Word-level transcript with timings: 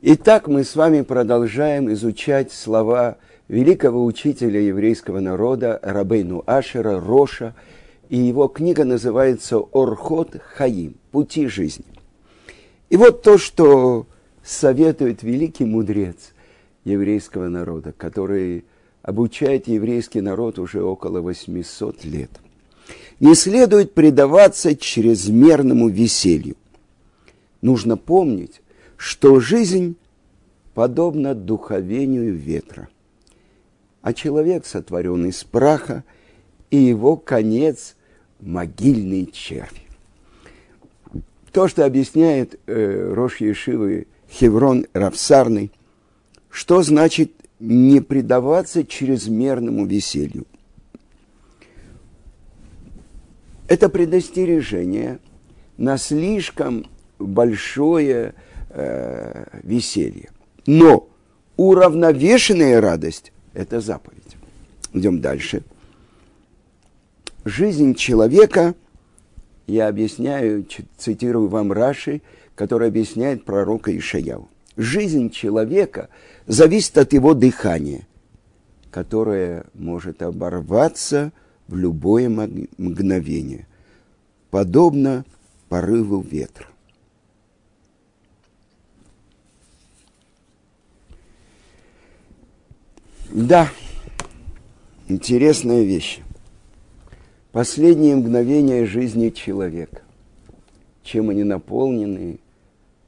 Итак, 0.00 0.46
мы 0.46 0.62
с 0.62 0.76
вами 0.76 1.00
продолжаем 1.00 1.92
изучать 1.92 2.52
слова 2.52 3.16
великого 3.48 4.04
учителя 4.04 4.60
еврейского 4.60 5.18
народа 5.18 5.80
Рабейну 5.82 6.44
Ашера, 6.46 7.00
Роша, 7.00 7.56
и 8.08 8.16
его 8.16 8.46
книга 8.46 8.84
называется 8.84 9.56
«Орхот 9.56 10.36
Хаим. 10.54 10.94
Пути 11.10 11.48
жизни». 11.48 11.84
И 12.90 12.96
вот 12.96 13.22
то, 13.22 13.38
что 13.38 14.06
советует 14.44 15.24
великий 15.24 15.64
мудрец 15.64 16.32
еврейского 16.84 17.48
народа, 17.48 17.92
который 17.92 18.64
обучает 19.02 19.66
еврейский 19.66 20.20
народ 20.20 20.60
уже 20.60 20.80
около 20.80 21.22
800 21.22 22.04
лет. 22.04 22.30
Не 23.18 23.34
следует 23.34 23.94
предаваться 23.94 24.76
чрезмерному 24.76 25.88
веселью. 25.88 26.54
Нужно 27.62 27.96
помнить, 27.96 28.60
что 28.98 29.40
жизнь 29.40 29.96
подобна 30.74 31.34
духовению 31.34 32.34
ветра, 32.34 32.88
а 34.02 34.12
человек 34.12 34.66
сотворен 34.66 35.24
из 35.24 35.42
праха, 35.44 36.04
и 36.70 36.76
его 36.76 37.16
конец– 37.16 37.94
могильный 38.40 39.26
червь. 39.26 39.82
То, 41.52 41.68
что 41.68 41.84
объясняет 41.84 42.58
э, 42.66 43.12
Рош 43.14 43.40
Ешивы 43.40 44.06
Хеврон 44.30 44.86
Равсарный, 44.92 45.72
что 46.50 46.82
значит 46.82 47.32
не 47.58 48.00
предаваться 48.00 48.84
чрезмерному 48.84 49.86
веселью. 49.86 50.46
Это 53.66 53.88
предостережение 53.88 55.18
на 55.76 55.98
слишком 55.98 56.86
большое 57.18 58.34
э, 58.78 59.60
веселье. 59.62 60.30
Но 60.66 61.08
уравновешенная 61.56 62.80
радость– 62.80 63.32
это 63.54 63.80
заповедь. 63.80 64.36
Идем 64.92 65.20
дальше. 65.20 65.62
Жизнь 67.44 67.94
человека, 67.94 68.74
я 69.66 69.88
объясняю, 69.88 70.66
цитирую 70.96 71.48
вам 71.48 71.72
Раши, 71.72 72.22
который 72.54 72.88
объясняет 72.88 73.44
пророка 73.44 73.96
Ишаяу. 73.96 74.48
Жизнь 74.76 75.30
человека 75.30 76.08
зависит 76.46 76.98
от 76.98 77.12
его 77.12 77.34
дыхания, 77.34 78.06
которое 78.90 79.64
может 79.74 80.22
оборваться 80.22 81.32
в 81.66 81.76
любое 81.76 82.28
мгновение, 82.28 83.66
подобно 84.50 85.24
порыву 85.68 86.20
ветра. 86.20 86.66
Да, 93.30 93.68
интересная 95.06 95.82
вещь. 95.82 96.20
Последние 97.52 98.16
мгновения 98.16 98.86
жизни 98.86 99.28
человека. 99.28 100.00
Чем 101.02 101.28
они 101.28 101.44
наполнены, 101.44 102.38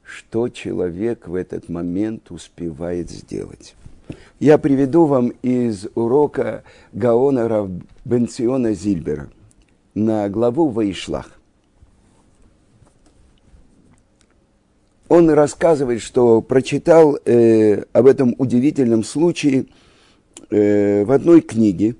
что 0.04 0.50
человек 0.50 1.26
в 1.26 1.34
этот 1.34 1.70
момент 1.70 2.30
успевает 2.30 3.10
сделать. 3.10 3.74
Я 4.40 4.58
приведу 4.58 5.06
вам 5.06 5.28
из 5.40 5.86
урока 5.94 6.64
Гаона 6.92 7.70
Бенциона 8.04 8.74
Зильбера 8.74 9.30
на 9.94 10.28
главу 10.28 10.68
Ваишлах. 10.68 11.40
Он 15.08 15.30
рассказывает, 15.30 16.02
что 16.02 16.42
прочитал 16.42 17.18
э, 17.24 17.84
об 17.94 18.04
этом 18.04 18.34
удивительном 18.36 19.02
случае– 19.02 19.64
э, 20.50 21.04
в 21.04 21.12
одной 21.12 21.40
книге 21.40 21.96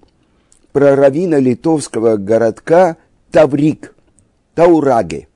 про 0.72 0.96
равина 0.96 1.38
литовского 1.38 2.16
городка 2.16 2.96
Таврик, 3.30 3.94
Таураге. 4.54 5.28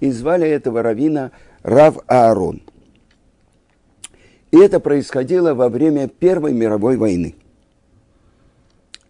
И 0.00 0.10
звали 0.10 0.48
этого 0.48 0.82
равина 0.82 1.32
Рав 1.62 1.98
Аарон. 2.06 2.62
И 4.50 4.58
это 4.58 4.80
происходило 4.80 5.54
во 5.54 5.68
время 5.68 6.08
Первой 6.08 6.52
мировой 6.52 6.96
войны. 6.96 7.34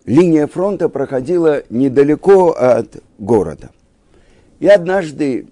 Линия 0.05 0.47
фронта 0.47 0.89
проходила 0.89 1.62
недалеко 1.69 2.53
от 2.53 3.03
города. 3.19 3.71
И 4.59 4.67
однажды 4.67 5.49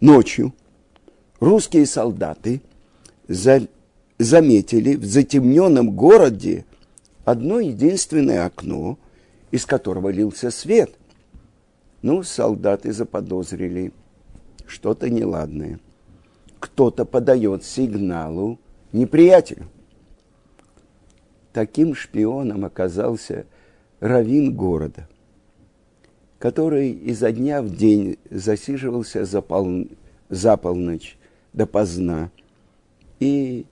ночью 0.00 0.52
русские 1.38 1.86
солдаты 1.86 2.60
за 3.28 3.68
заметили 4.18 4.96
в 4.96 5.04
затемненном 5.04 5.92
городе 5.92 6.64
одно 7.30 7.60
единственное 7.60 8.46
окно, 8.46 8.98
из 9.50 9.66
которого 9.66 10.08
лился 10.08 10.50
свет. 10.50 10.94
Ну, 12.00 12.22
солдаты 12.22 12.90
заподозрили 12.92 13.92
что-то 14.66 15.10
неладное. 15.10 15.78
Кто-то 16.58 17.04
подает 17.04 17.64
сигналу 17.64 18.58
неприятелю. 18.92 19.68
Таким 21.52 21.94
шпионом 21.94 22.64
оказался 22.64 23.44
равин 24.00 24.54
города, 24.54 25.06
который 26.38 26.92
изо 26.92 27.30
дня 27.30 27.60
в 27.60 27.76
день 27.76 28.16
засиживался 28.30 29.26
за, 29.26 29.42
пол... 29.42 29.86
за 30.30 30.56
полночь 30.56 31.18
допоздна 31.52 32.30
и 33.20 33.66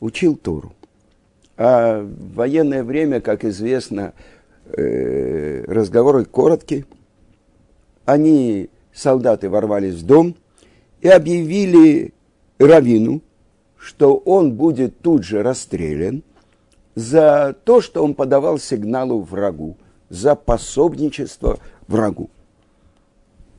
учил 0.00 0.36
Тору. 0.36 0.74
А 1.56 2.00
в 2.00 2.34
военное 2.34 2.82
время, 2.82 3.20
как 3.20 3.44
известно, 3.44 4.12
э, 4.66 5.64
разговоры 5.66 6.24
короткие. 6.24 6.84
Они, 8.04 8.70
солдаты, 8.92 9.48
ворвались 9.48 9.94
в 9.94 10.06
дом 10.06 10.34
и 11.00 11.08
объявили 11.08 12.12
Равину, 12.58 13.22
что 13.76 14.16
он 14.16 14.54
будет 14.54 15.00
тут 15.00 15.24
же 15.24 15.42
расстрелян 15.42 16.22
за 16.94 17.54
то, 17.64 17.80
что 17.80 18.02
он 18.02 18.14
подавал 18.14 18.58
сигналу 18.58 19.20
врагу, 19.20 19.76
за 20.08 20.34
пособничество 20.34 21.58
врагу. 21.86 22.30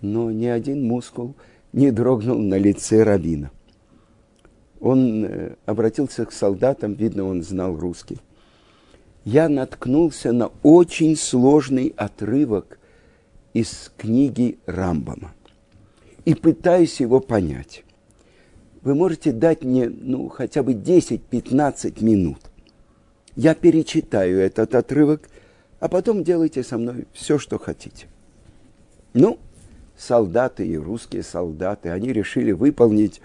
Но 0.02 0.32
ни 0.32 0.46
один 0.46 0.86
мускул 0.88 1.36
не 1.72 1.92
дрогнул 1.92 2.38
на 2.38 2.56
лице 2.56 3.04
Равина 3.04 3.52
он 4.86 5.26
э, 5.26 5.56
обратился 5.66 6.26
к 6.26 6.32
солдатам, 6.32 6.94
видно, 6.94 7.24
он 7.24 7.42
знал 7.42 7.76
русский. 7.76 8.20
Я 9.24 9.50
наткнулся 9.50 10.32
на 10.32 10.52
очень 10.62 11.16
сложный 11.16 11.92
отрывок 11.98 12.78
из 13.54 13.92
книги 13.98 14.60
Рамбама 14.68 15.34
и 16.24 16.36
пытаюсь 16.36 17.00
его 17.00 17.20
понять. 17.20 17.84
Вы 18.84 18.94
можете 18.94 19.32
дать 19.32 19.64
мне 19.64 19.90
ну, 19.90 20.30
хотя 20.30 20.62
бы 20.62 20.74
10-15 20.74 22.04
минут. 22.04 22.42
Я 23.36 23.56
перечитаю 23.56 24.38
этот 24.38 24.76
отрывок, 24.76 25.28
а 25.80 25.88
потом 25.88 26.24
делайте 26.24 26.62
со 26.62 26.78
мной 26.78 27.08
все, 27.12 27.40
что 27.40 27.58
хотите. 27.58 28.06
Ну, 29.16 29.40
солдаты 29.98 30.68
и 30.68 30.78
русские 30.78 31.24
солдаты, 31.24 31.90
они 31.90 32.14
решили 32.14 32.52
выполнить 32.52 33.20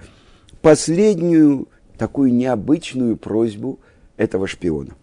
последнюю 0.60 1.69
такую 1.98 2.32
необычную 2.32 3.16
просьбу 3.16 3.78
этого 4.16 4.47
шпиона. 4.47 4.94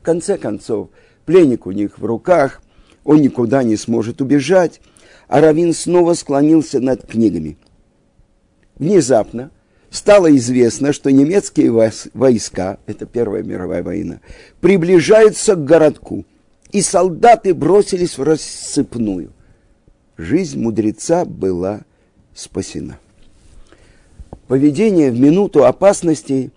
В 0.00 0.02
конце 0.02 0.38
концов, 0.38 0.88
пленник 1.26 1.66
у 1.66 1.72
них 1.72 1.98
в 1.98 2.04
руках, 2.04 2.62
он 3.04 3.20
никуда 3.20 3.62
не 3.62 3.76
сможет 3.76 4.20
убежать, 4.20 4.80
а 5.28 5.40
Равин 5.40 5.72
снова 5.74 6.14
склонился 6.14 6.80
над 6.80 7.06
книгами. 7.06 7.56
Внезапно 8.76 9.50
стало 9.90 10.34
известно, 10.36 10.92
что 10.92 11.10
немецкие 11.10 11.70
войска, 12.14 12.78
это 12.86 13.06
Первая 13.06 13.42
мировая 13.42 13.82
война, 13.82 14.20
приближаются 14.60 15.54
к 15.54 15.64
городку, 15.64 16.24
и 16.72 16.82
солдаты 16.82 17.54
бросились 17.54 18.16
в 18.16 18.22
рассыпную. 18.22 19.32
Жизнь 20.16 20.60
мудреца 20.60 21.24
была 21.24 21.82
спасена 22.34 22.98
поведение 24.50 25.12
в 25.12 25.20
минуту 25.20 25.64
опасности 25.64 26.50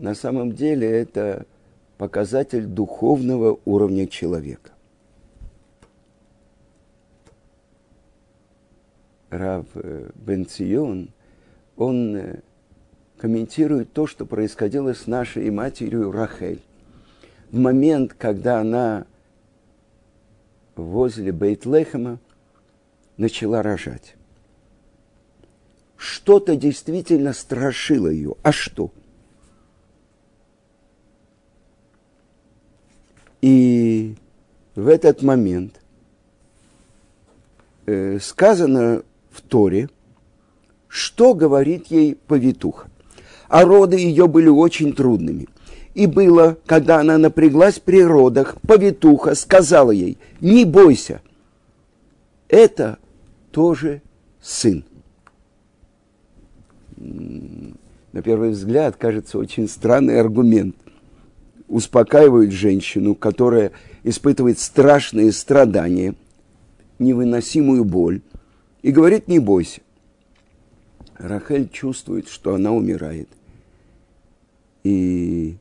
на 0.00 0.14
самом 0.14 0.52
деле 0.52 0.86
это 0.86 1.46
показатель 1.96 2.66
духовного 2.66 3.58
уровня 3.64 4.06
человека. 4.06 4.70
Рав 9.30 9.64
э, 9.76 10.10
Бенцион, 10.14 11.08
он 11.78 12.16
э, 12.16 12.40
комментирует 13.16 13.94
то, 13.94 14.06
что 14.06 14.26
происходило 14.26 14.92
с 14.92 15.06
нашей 15.06 15.50
матерью 15.50 16.12
Рахель. 16.12 16.60
В 17.50 17.56
момент, 17.56 18.12
когда 18.12 18.60
она 18.60 19.06
возле 20.76 21.32
Бейтлехема 21.32 22.18
начала 23.16 23.62
рожать 23.62 24.13
что-то 26.04 26.54
действительно 26.54 27.32
страшило 27.32 28.08
ее. 28.08 28.34
А 28.42 28.52
что? 28.52 28.90
И 33.40 34.14
в 34.74 34.88
этот 34.88 35.22
момент 35.22 35.80
э, 37.86 38.18
сказано 38.20 39.02
в 39.30 39.40
Торе, 39.40 39.88
что 40.88 41.34
говорит 41.34 41.86
ей 41.86 42.14
повитуха. 42.14 42.88
А 43.48 43.64
роды 43.64 43.96
ее 43.96 44.28
были 44.28 44.48
очень 44.48 44.92
трудными. 44.92 45.48
И 45.94 46.06
было, 46.06 46.58
когда 46.66 47.00
она 47.00 47.18
напряглась 47.18 47.78
при 47.78 48.02
родах, 48.02 48.56
повитуха 48.62 49.34
сказала 49.34 49.90
ей, 49.90 50.18
не 50.40 50.64
бойся, 50.64 51.22
это 52.48 52.98
тоже 53.52 54.02
сын. 54.42 54.84
На 58.12 58.22
первый 58.22 58.50
взгляд 58.50 58.96
кажется 58.96 59.38
очень 59.38 59.68
странный 59.68 60.20
аргумент. 60.20 60.76
Успокаивают 61.68 62.52
женщину, 62.52 63.14
которая 63.14 63.72
испытывает 64.02 64.58
страшные 64.58 65.32
страдания, 65.32 66.14
невыносимую 66.98 67.84
боль, 67.84 68.20
и 68.82 68.92
говорит, 68.92 69.28
не 69.28 69.38
бойся. 69.38 69.80
Рахель 71.16 71.68
чувствует, 71.68 72.28
что 72.28 72.54
она 72.54 72.72
умирает. 72.72 73.28
И 74.82 75.56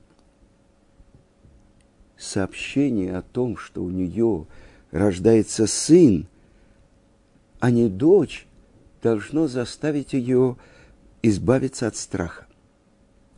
сообщение 2.18 3.18
о 3.18 3.22
том, 3.22 3.57
что 3.57 3.84
у 3.84 3.90
нее 3.90 4.45
рождается 4.92 5.68
сын, 5.68 6.28
а 7.60 7.72
не 7.72 7.88
дочь, 7.88 8.45
должно 9.01 9.48
заставить 9.48 10.13
ее 10.13 10.57
избавиться 11.24 11.88
от 11.88 11.96
страха. 11.96 12.46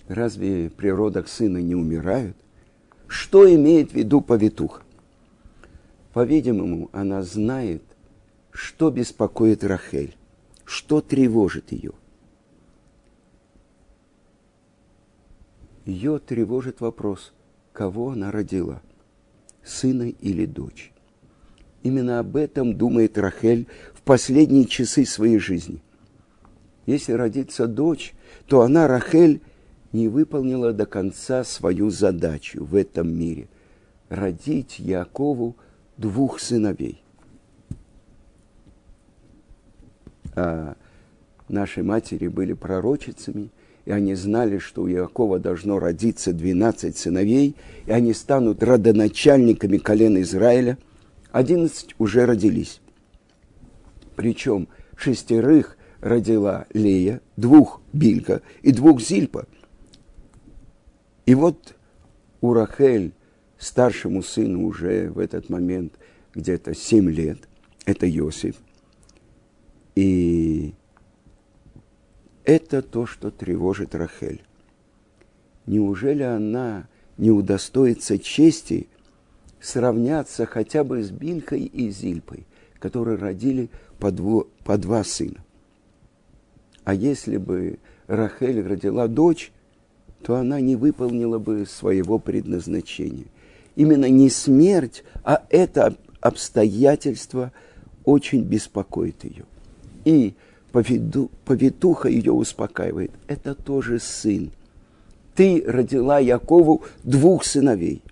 Разве 0.07 0.69
при 0.69 0.89
родах 0.89 1.29
сына 1.29 1.59
не 1.59 1.75
умирают? 1.75 2.35
Что 3.07 3.49
имеет 3.53 3.91
в 3.91 3.93
виду 3.93 4.19
повитуха? 4.21 4.81
По-видимому, 6.13 6.89
она 6.91 7.21
знает, 7.23 7.83
что 8.51 8.89
беспокоит 8.89 9.63
Рахель, 9.63 10.15
что 10.63 11.01
тревожит 11.01 11.71
ее. 11.71 11.91
Ее 15.85 16.19
тревожит 16.19 16.81
вопрос, 16.81 17.33
кого 17.71 18.11
она 18.11 18.31
родила, 18.31 18.81
сына 19.63 20.09
или 20.09 20.45
дочь. 20.45 20.91
Именно 21.83 22.19
об 22.19 22.35
этом 22.35 22.75
думает 22.75 23.17
Рахель 23.19 23.67
в 23.93 24.01
последние 24.01 24.65
часы 24.65 25.05
своей 25.05 25.37
жизни. 25.37 25.81
Если 26.85 27.13
родится 27.13 27.67
дочь, 27.67 28.13
то 28.47 28.61
она, 28.61 28.87
Рахель, 28.87 29.41
не 29.91 30.07
выполнила 30.07 30.73
до 30.73 30.85
конца 30.85 31.43
свою 31.43 31.89
задачу 31.89 32.63
в 32.63 32.75
этом 32.75 33.17
мире– 33.17 33.47
родить 34.09 34.79
Якову 34.79 35.55
двух 35.97 36.39
сыновей. 36.39 37.01
А 40.35 40.75
наши 41.47 41.81
матери 41.81 42.27
были 42.27 42.53
пророчицами, 42.53 43.49
и 43.85 43.91
они 43.91 44.15
знали, 44.15 44.57
что 44.57 44.83
у 44.83 44.87
Якова 44.87 45.39
должно 45.39 45.79
родиться 45.79 46.33
12 46.33 46.97
сыновей, 46.97 47.55
и 47.85 47.91
они 47.91 48.13
станут 48.13 48.63
родоначальниками 48.63 49.77
колена 49.77 50.21
Израиля. 50.21 50.77
Одиннадцать 51.31 51.95
уже 51.99 52.25
родились. 52.25 52.81
Причем 54.15 54.67
шестерых 54.97 55.77
родила 56.01 56.65
Лея, 56.73 57.21
двух 57.37 57.81
Билька 57.93 58.41
и 58.61 58.71
двух 58.71 59.01
Зильпа. 59.01 59.47
И 61.25 61.35
вот 61.35 61.75
у 62.41 62.53
Рахель, 62.53 63.13
старшему 63.57 64.21
сыну 64.21 64.65
уже 64.65 65.09
в 65.09 65.19
этот 65.19 65.49
момент 65.49 65.93
где-то 66.33 66.75
семь 66.75 67.09
лет, 67.09 67.47
это 67.85 68.09
Иосиф. 68.09 68.55
И 69.95 70.73
это 72.43 72.81
то, 72.81 73.05
что 73.05 73.31
тревожит 73.31 73.95
Рахель. 73.95 74.43
Неужели 75.65 76.23
она 76.23 76.87
не 77.17 77.31
удостоится 77.31 78.19
чести 78.19 78.87
сравняться 79.59 80.45
хотя 80.45 80.83
бы 80.83 81.01
с 81.01 81.09
Бильхой 81.09 81.61
и 81.61 81.89
Зильпой, 81.89 82.45
которые 82.77 83.17
родили 83.17 83.69
по, 83.97 84.11
дво, 84.11 84.47
по 84.63 84.77
два 84.77 85.03
сына? 85.03 85.44
А 86.85 86.93
если 86.93 87.37
бы 87.37 87.79
Рахель 88.07 88.61
родила 88.61 89.07
дочь, 89.07 89.51
то 90.23 90.35
она 90.35 90.61
не 90.61 90.75
выполнила 90.75 91.39
бы 91.39 91.65
своего 91.65 92.19
предназначения. 92.19 93.25
Именно 93.75 94.09
не 94.09 94.29
смерть, 94.29 95.03
а 95.23 95.43
это 95.49 95.97
обстоятельство 96.21 97.51
очень 98.05 98.43
беспокоит 98.43 99.23
ее. 99.23 99.45
И 100.05 100.35
поведу, 100.71 101.31
повитуха 101.43 102.07
ее 102.07 102.31
успокаивает. 102.31 103.11
Это 103.27 103.55
тоже 103.55 103.99
сын. 103.99 104.51
Ты 105.33 105.63
родила 105.65 106.19
Якову 106.19 106.83
двух 107.03 107.43
сыновей. 107.43 108.03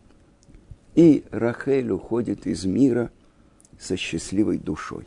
И 0.96 1.24
Рахель 1.30 1.92
уходит 1.92 2.48
из 2.48 2.66
мира 2.66 3.12
со 3.80 3.96
счастливой 3.98 4.58
душой. 4.58 5.06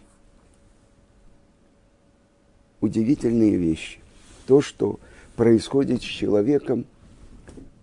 Удивительные 2.80 3.56
вещи. 3.56 3.98
То, 4.46 4.60
что 4.60 5.00
происходит 5.34 6.02
с 6.02 6.04
человеком 6.04 6.84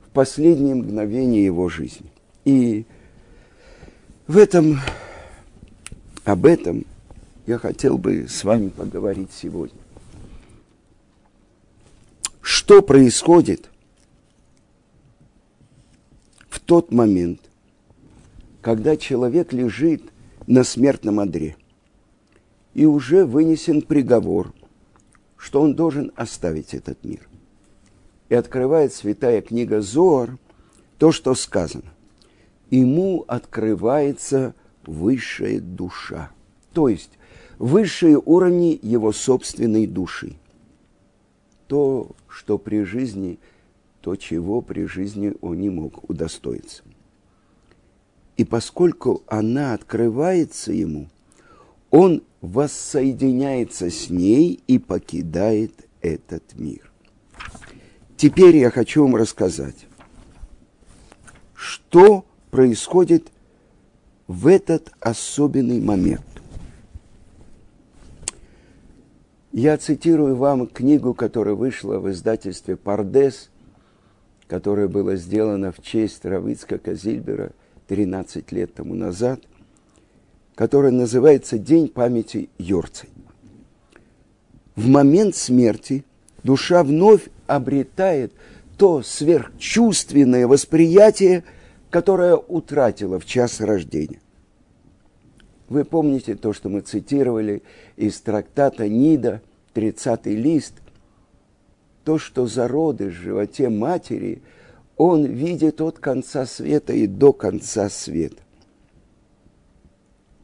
в 0.06 0.10
последние 0.10 0.76
мгновения 0.76 1.46
его 1.46 1.70
жизни. 1.70 2.12
И 2.46 2.86
в 4.28 4.38
этом, 4.38 4.80
об 6.24 6.46
этом 6.46 6.86
я 7.46 7.58
хотел 7.58 7.98
бы 7.98 8.28
с 8.28 8.44
вами 8.44 8.70
поговорить 8.70 9.32
сегодня. 9.32 9.80
Что 12.42 12.82
происходит 12.82 13.70
в 16.50 16.60
тот 16.60 16.92
момент, 16.92 17.42
когда 18.62 18.96
человек 18.96 19.52
лежит 19.52 20.04
на 20.48 20.64
смертном 20.64 21.20
одре 21.20 21.58
и 22.74 22.86
уже 22.86 23.26
вынесен 23.26 23.82
приговор, 23.82 24.54
что 25.44 25.62
он 25.62 25.76
должен 25.76 26.14
оставить 26.16 26.74
этот 26.74 27.04
мир. 27.04 27.28
И 28.30 28.34
открывает 28.34 28.94
святая 28.94 29.42
книга 29.42 29.82
Зоар 29.82 30.38
то, 30.98 31.12
что 31.12 31.36
сказано. 31.36 31.92
Ему 32.70 33.26
открывается 33.28 34.56
высшая 34.86 35.60
душа. 35.60 36.32
То 36.72 36.88
есть 36.88 37.12
высшие 37.60 38.18
уровни 38.18 38.80
его 38.82 39.12
собственной 39.12 39.86
души. 39.86 40.38
То, 41.68 42.12
что 42.30 42.58
при 42.58 42.84
жизни, 42.84 43.38
то, 44.00 44.16
чего 44.16 44.62
при 44.62 44.86
жизни 44.86 45.34
он 45.42 45.60
не 45.60 45.70
мог 45.70 46.10
удостоиться. 46.10 46.84
И 48.38 48.46
поскольку 48.46 49.24
она 49.28 49.74
открывается 49.74 50.72
ему, 50.72 51.10
он 51.92 52.24
воссоединяется 52.44 53.90
с 53.90 54.10
ней 54.10 54.62
и 54.68 54.78
покидает 54.78 55.88
этот 56.02 56.44
мир. 56.56 56.92
Теперь 58.18 58.58
я 58.58 58.70
хочу 58.70 59.04
вам 59.04 59.16
рассказать, 59.16 59.88
что 61.56 62.26
происходит 62.52 63.32
в 64.28 64.48
этот 64.48 64.92
особенный 65.00 65.80
момент. 65.80 66.26
Я 69.54 69.78
цитирую 69.78 70.36
вам 70.36 70.68
книгу, 70.68 71.14
которая 71.14 71.56
вышла 71.56 71.98
в 72.00 72.12
издательстве 72.12 72.76
«Пардес», 72.76 73.52
которая 74.48 74.90
была 74.90 75.16
сделана 75.16 75.72
в 75.72 75.82
честь 75.82 76.26
Равицка 76.26 76.78
Казильбера 76.78 77.54
13 77.88 78.52
лет 78.52 78.74
тому 78.74 78.96
назад, 78.96 79.40
которая 80.56 80.92
называется 80.92 81.58
«День 81.58 81.88
памяти 81.88 82.50
Йорцей». 82.58 83.10
В 84.76 84.88
момент 84.88 85.36
смерти 85.36 86.04
душа 86.44 86.84
вновь 86.84 87.30
обретает 87.48 88.34
то 88.78 89.04
сверхчувственное 89.04 90.48
восприятие, 90.48 91.44
которое 91.90 92.36
утратила 92.36 93.20
в 93.20 93.26
час 93.26 93.62
рождения. 93.62 94.20
Вы 95.70 95.86
помните 95.86 96.36
то, 96.36 96.54
что 96.54 96.70
мы 96.70 96.82
цитировали 96.82 97.64
из 97.96 98.20
трактата 98.20 98.88
Нида, 98.88 99.42
30 99.74 100.26
лист, 100.28 100.74
то, 102.04 102.18
что 102.18 102.48
зародыш 102.48 103.14
в 103.14 103.22
животе 103.22 103.70
матери, 103.70 104.42
он 104.98 105.26
видит 105.26 105.82
от 105.82 106.00
конца 106.00 106.46
света 106.46 106.94
и 106.94 107.08
до 107.08 107.34
конца 107.34 107.90
света. 107.90 108.42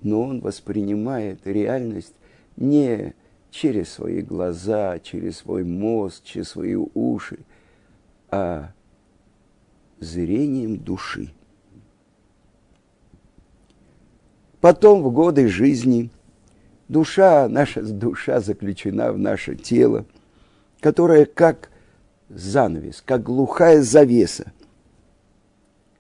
Но 0.02 0.22
он 0.22 0.40
воспринимает 0.40 1.46
реальность 1.46 2.16
не 2.56 3.14
через 3.52 3.90
свои 3.90 4.22
глаза, 4.22 5.00
через 5.00 5.38
свой 5.38 5.64
мозг, 5.64 6.24
через 6.24 6.50
свои 6.50 6.76
уши, 6.76 7.40
а 8.30 8.72
зрением 10.00 10.78
души. 10.78 11.32
Потом 14.62 15.04
в 15.04 15.12
годы 15.12 15.48
жизни 15.48 16.10
душа, 16.88 17.48
наша 17.48 17.82
душа 17.82 18.42
заключена 18.42 19.12
в 19.14 19.18
наше 19.18 19.56
тело, 19.56 20.06
которое 20.82 21.26
как 21.26 21.70
занавес, 22.30 23.02
как 23.06 23.24
глухая 23.24 23.82
завеса, 23.82 24.52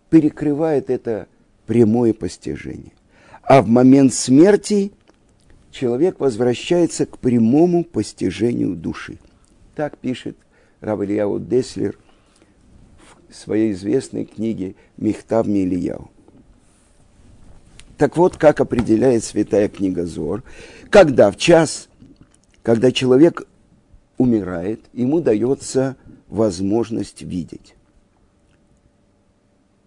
перекрывает 0.10 0.90
это 0.90 1.28
прямое 1.66 2.14
постижение. 2.14 2.92
А 3.44 3.62
в 3.62 3.68
момент 3.68 4.14
смерти 4.14 4.92
человек 5.72 6.20
возвращается 6.20 7.06
к 7.06 7.18
прямому 7.18 7.84
постижению 7.84 8.76
души. 8.76 9.18
Так 9.76 9.98
пишет 9.98 10.38
Равельяу 10.82 11.40
Деслер 11.40 11.98
в 13.30 13.36
своей 13.36 13.72
известной 13.74 14.26
книге 14.26 14.76
«Михтав 14.98 15.48
Милияу». 15.48 16.12
Так 17.98 18.16
вот, 18.16 18.38
как 18.38 18.62
определяет 18.62 19.24
святая 19.24 19.68
книга 19.68 20.06
Зор, 20.06 20.44
когда 20.90 21.32
в 21.32 21.38
час, 21.38 21.90
когда 22.64 22.92
человек 22.92 23.46
умирает, 24.18 24.82
ему 24.94 25.20
дается 25.20 25.98
возможность 26.30 27.22
видеть. 27.22 27.76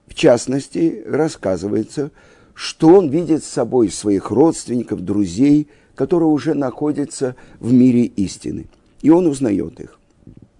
В 0.06 0.14
частности, 0.14 1.02
рассказывается, 1.06 2.10
что 2.54 2.88
он 2.96 3.08
видит 3.08 3.44
с 3.44 3.48
собой 3.48 3.90
своих 3.90 4.30
родственников, 4.30 5.04
друзей, 5.04 5.68
которые 5.94 6.28
уже 6.28 6.54
находятся 6.54 7.36
в 7.60 7.72
мире 7.72 8.04
истины. 8.04 8.66
И 9.02 9.10
он 9.10 9.26
узнает 9.26 9.80
их. 9.80 9.98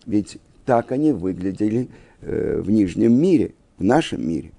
Ведь 0.07 0.39
так 0.65 0.93
они 0.93 1.13
выглядели 1.13 1.89
э, 2.21 2.61
в 2.61 2.71
нижнем 2.71 3.21
мире, 3.21 3.55
в 3.79 3.85
нашем 3.85 4.27
мире. 4.27 4.53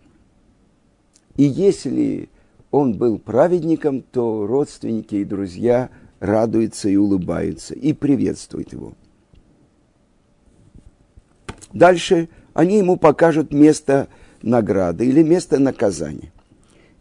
И 1.35 1.43
если 1.43 2.29
он 2.71 2.97
был 2.97 3.19
праведником, 3.19 4.01
то 4.01 4.45
родственники 4.47 5.15
и 5.15 5.25
друзья 5.25 5.89
радуются 6.19 6.89
и 6.89 6.95
улыбаются, 6.95 7.73
и 7.73 7.93
приветствуют 7.93 8.73
его. 8.73 8.93
Дальше 11.73 12.29
они 12.53 12.77
ему 12.77 12.97
покажут 12.97 13.51
место 13.51 14.07
награды 14.41 15.05
или 15.05 15.23
место 15.23 15.59
наказания. 15.59 16.31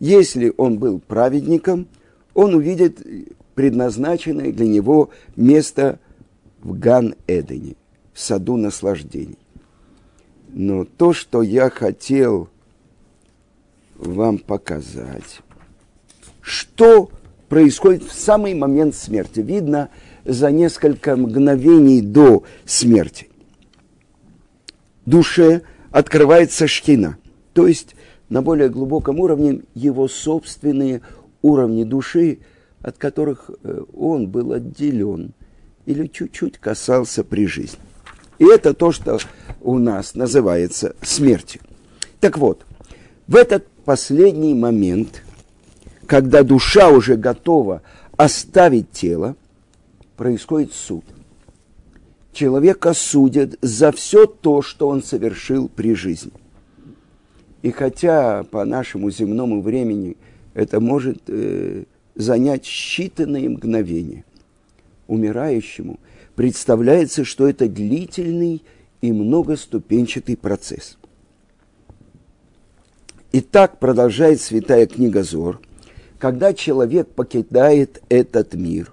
Если 0.03 0.53
он 0.57 0.81
был 0.81 0.99
праведником, 0.99 1.87
он 2.35 2.57
увидит 2.57 3.07
предназначенное 3.55 4.53
для 4.53 4.67
него 4.67 5.11
место 5.37 6.01
в 6.61 6.77
Ган-Эдене, 6.77 7.77
в 8.13 8.19
саду 8.19 8.57
наслаждений. 8.57 9.39
Но 10.49 10.85
то, 10.85 11.13
что 11.13 11.43
я 11.43 11.71
хотел 11.71 12.49
вам 13.95 14.39
показать, 14.39 15.39
что 16.41 17.09
происходит 17.49 18.03
в 18.03 18.13
самый 18.13 18.55
момент 18.55 18.97
смерти. 18.97 19.39
Видно 19.39 19.89
за 20.25 20.51
несколько 20.51 21.15
мгновений 21.15 22.01
до 22.01 22.43
смерти. 22.65 23.29
Душе 25.07 25.63
открывается 25.93 26.67
шхина, 26.67 27.19
то 27.53 27.69
есть 27.69 27.95
на 28.33 28.43
более 28.43 28.69
глубоком 28.69 29.21
уровне 29.21 29.63
его 29.75 30.09
собственные 30.09 31.03
уровни 31.43 31.85
души, 31.85 32.39
от 32.81 32.99
которых 32.99 33.51
э, 33.63 33.83
он 33.95 34.29
был 34.29 34.53
отделен 34.53 35.35
или 35.87 36.07
чуть-чуть 36.07 36.59
касался 36.59 37.25
при 37.25 37.47
жизни. 37.47 37.79
И 38.39 38.45
это 38.45 38.75
то, 38.75 38.91
что 38.91 39.19
у 39.61 39.79
нас 39.79 40.15
называется 40.15 40.97
смертью. 41.03 41.61
Так 42.21 42.39
вот, 42.39 42.65
в 43.29 43.37
этот 43.37 43.67
последний 43.85 44.55
момент– 44.55 45.23
когда 46.13 46.43
душа 46.43 46.91
уже 46.91 47.17
готова 47.17 47.81
оставить 48.19 48.91
тело, 48.91 49.35
происходит 50.19 50.75
суд. 50.75 51.05
Человека 52.35 52.93
судят 52.93 53.57
за 53.63 53.93
все 53.93 54.27
то, 54.27 54.61
что 54.61 54.89
он 54.89 55.03
совершил 55.03 55.71
при 55.71 55.95
жизни. 55.95 56.33
И 57.63 57.71
хотя 57.71 58.45
по 58.45 58.65
нашему 58.65 59.11
земному 59.11 59.63
времени 59.63 60.17
это 60.55 60.81
может 60.81 61.23
э, 61.29 61.85
занять 62.15 62.65
считанные 62.65 63.49
мгновения, 63.49 64.25
умирающему 65.07 65.99
представляется, 66.35 67.25
что 67.25 67.49
это 67.49 67.69
длительный 67.69 68.63
и 69.01 69.13
многоступенчатый 69.13 70.37
процесс. 70.37 70.99
И 73.33 73.41
так 73.41 73.79
продолжает 73.79 74.41
святая 74.41 74.87
книга 74.87 75.23
Зор– 75.23 75.61
когда 76.23 76.55
человек 76.55 77.09
покидает 77.09 78.01
этот 78.09 78.55
мир, 78.55 78.93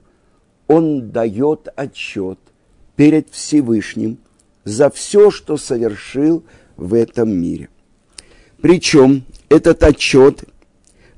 он 0.66 1.12
дает 1.12 1.68
отчет 1.76 2.40
перед 2.96 3.30
Всевышним 3.30 4.18
за 4.64 4.90
все, 4.90 5.30
что 5.30 5.56
совершил 5.56 6.44
в 6.76 6.96
этом 6.96 7.30
мире. 7.30 7.70
Причем 8.62 9.24
этот 9.48 9.84
отчет 9.84 10.44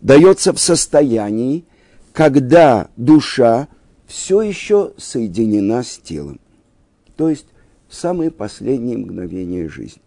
дается 0.01 0.53
в 0.53 0.59
состоянии, 0.59 1.65
когда 2.13 2.89
душа 2.97 3.67
все 4.07 4.41
еще 4.41 4.93
соединена 4.97 5.83
с 5.83 5.97
телом. 5.97 6.39
То 7.15 7.29
есть 7.29 7.47
в 7.87 7.95
самые 7.95 8.31
последние 8.31 8.97
мгновения 8.97 9.67
жизни. 9.67 10.01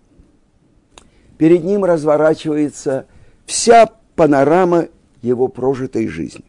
Перед 1.39 1.65
ним 1.65 1.85
разворачивается 1.85 3.07
вся 3.47 3.91
панорама 4.15 4.89
его 5.23 5.49
прожитой 5.49 6.07
жизни. 6.07 6.45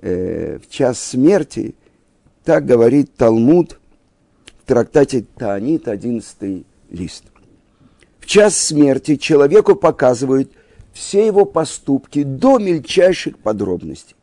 Э, 0.00 0.58
в 0.58 0.68
час 0.68 1.00
смерти, 1.00 1.74
так 2.44 2.66
говорит 2.66 3.14
Талмуд 3.14 3.78
в 4.62 4.66
трактате 4.66 5.24
Таанит, 5.36 5.86
11 5.86 6.64
лист. 6.90 7.31
В 8.22 8.26
час 8.26 8.56
смерти 8.56 9.16
человеку 9.16 9.74
показывают 9.74 10.52
все 10.92 11.26
его 11.26 11.44
поступки 11.44 12.22
до 12.22 12.58
мельчайших 12.58 13.36
подробностей. 13.36 14.14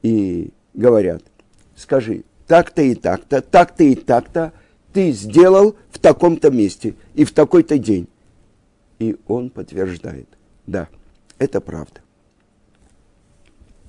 И 0.00 0.50
говорят, 0.72 1.22
скажи, 1.76 2.24
так-то 2.46 2.80
и 2.80 2.94
так-то, 2.94 3.42
так-то 3.42 3.84
и 3.84 3.94
так-то 3.94 4.54
ты 4.94 5.12
сделал 5.12 5.76
в 5.90 5.98
таком-то 5.98 6.50
месте 6.50 6.94
и 7.14 7.24
в 7.24 7.32
такой-то 7.32 7.76
день. 7.78 8.08
И 8.98 9.16
он 9.26 9.50
подтверждает, 9.50 10.28
да. 10.66 10.88
Это 11.38 11.60
правда. 11.60 12.00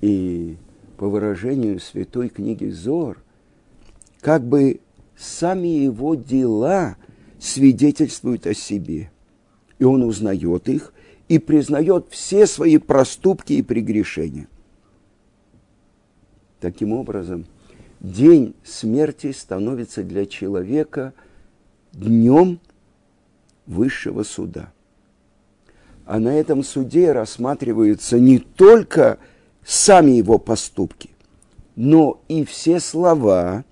И 0.02 0.58
по 0.98 1.08
выражению 1.08 1.80
святой 1.80 2.28
книги 2.28 2.68
Зор, 2.68 3.22
как 4.20 4.44
бы 4.44 4.80
сами 5.16 5.68
его 5.68 6.14
дела 6.14 6.98
свидетельствуют 7.40 8.46
о 8.46 8.54
себе. 8.54 9.10
И 9.78 9.84
он 9.84 10.02
узнает 10.02 10.68
их 10.68 10.92
и 11.28 11.38
признает 11.38 12.06
все 12.10 12.46
свои 12.46 12.78
проступки 12.78 13.52
и 13.52 13.62
прегрешения. 13.62 14.48
Таким 16.60 16.92
образом, 16.92 17.46
день 18.00 18.54
смерти 18.64 19.32
становится 19.32 20.02
для 20.02 20.26
человека 20.26 21.14
днем 21.92 22.58
высшего 23.66 24.22
суда– 24.22 24.72
а 26.08 26.20
на 26.20 26.30
этом 26.30 26.64
суде 26.64 27.12
рассматриваются 27.12 28.18
не 28.18 28.38
только 28.38 29.18
сами 29.62 30.12
его 30.12 30.38
поступки, 30.38 31.10
но 31.76 32.18
и 32.28 32.46
все 32.46 32.80
слова, 32.80 33.66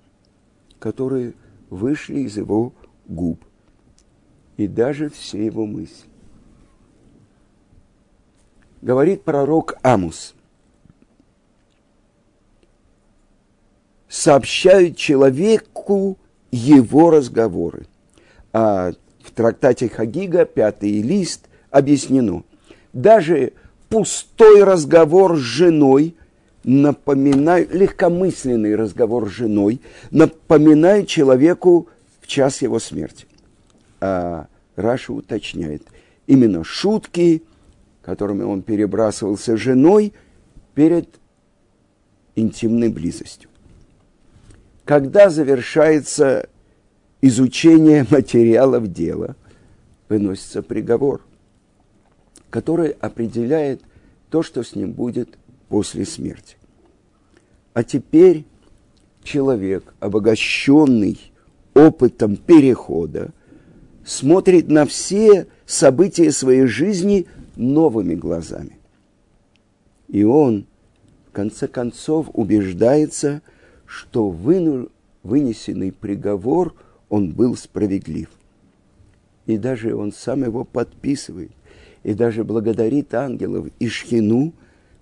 которые 0.78 1.32
вышли 1.70 2.20
из 2.20 2.36
его 2.36 2.74
губ, 3.08 3.42
и 4.56 4.66
даже 4.66 5.10
все 5.10 5.44
его 5.44 5.66
мысли. 5.66 6.08
Говорит 8.82 9.22
пророк 9.22 9.74
Амус. 9.82 10.34
Сообщают 14.08 14.96
человеку 14.96 16.18
его 16.50 17.10
разговоры. 17.10 17.86
А 18.52 18.92
в 19.22 19.30
трактате 19.32 19.88
Хагига, 19.88 20.44
пятый 20.44 21.02
лист– 21.02 21.48
объяснено. 21.70 22.42
Даже 22.92 23.52
пустой 23.88 24.64
разговор 24.64 25.36
с 25.36 25.40
женой, 25.40 26.16
напоминает, 26.64 27.72
легкомысленный 27.72 28.74
разговор 28.74 29.28
с 29.28 29.32
женой, 29.32 29.80
напоминает 30.10 31.08
человеку 31.08 31.88
в 32.20 32.26
час 32.26 32.62
его 32.62 32.78
смерти. 32.78 33.25
А 34.06 34.46
Раша 34.76 35.12
уточняет, 35.12 35.82
именно 36.26 36.62
шутки, 36.62 37.42
которыми 38.02 38.44
он 38.44 38.62
перебрасывался 38.62 39.56
женой 39.56 40.12
перед 40.74 41.08
интимной 42.36 42.88
близостью. 42.88 43.50
когда 44.84 45.30
завершается 45.30 46.48
изучение 47.20 48.06
материалов 48.08 48.92
дела, 48.92 49.34
выносится 50.08 50.62
приговор, 50.62 51.22
который 52.50 52.90
определяет 52.90 53.82
то, 54.30 54.44
что 54.44 54.62
с 54.62 54.76
ним 54.76 54.92
будет 54.92 55.36
после 55.68 56.04
смерти. 56.04 56.56
А 57.74 57.82
теперь 57.82 58.44
человек, 59.24 59.92
обогащенный 59.98 61.18
опытом 61.74 62.36
перехода, 62.36 63.32
смотрит 64.06 64.68
на 64.68 64.86
все 64.86 65.48
события 65.66 66.30
своей 66.30 66.66
жизни 66.66 67.26
новыми 67.56 68.14
глазами. 68.14 68.78
И 70.08 70.22
он, 70.22 70.66
в 71.28 71.32
конце 71.32 71.66
концов, 71.66 72.28
убеждается, 72.32 73.42
что 73.84 74.30
вынесенный 74.30 75.92
приговор, 75.92 76.74
он 77.08 77.32
был 77.32 77.56
справедлив. 77.56 78.30
И 79.46 79.58
даже 79.58 79.94
он 79.94 80.12
сам 80.12 80.44
его 80.44 80.64
подписывает, 80.64 81.50
и 82.04 82.14
даже 82.14 82.44
благодарит 82.44 83.12
ангелов 83.12 83.68
и 83.80 83.88
шхину, 83.88 84.52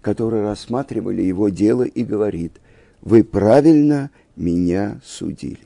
которые 0.01 0.43
рассматривали 0.45 1.23
его 1.23 1.51
дело, 1.51 1.83
и 1.83 2.05
говорит, 2.05 2.53
вы 3.03 3.23
правильно 3.23 4.11
меня 4.37 5.01
судили 5.05 5.61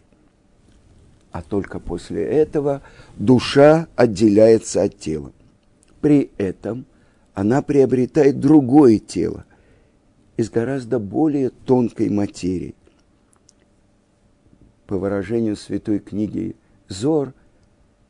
а 1.30 1.42
только 1.42 1.78
после 1.78 2.25
этого 2.25 2.82
душа 3.16 3.88
отделяется 3.97 4.82
от 4.82 4.99
тела. 4.99 5.32
При 6.00 6.30
этом 6.38 6.87
она 7.35 7.62
приобретает 7.62 8.40
другое 8.40 8.99
тело 8.99 9.44
из 10.37 10.50
гораздо 10.50 10.99
более 10.99 11.50
тонкой 11.50 12.08
материи. 12.11 12.75
По 14.87 14.97
выражению 14.97 15.56
святой 15.56 15.99
книги 15.99 16.56
Зор, 16.88 17.35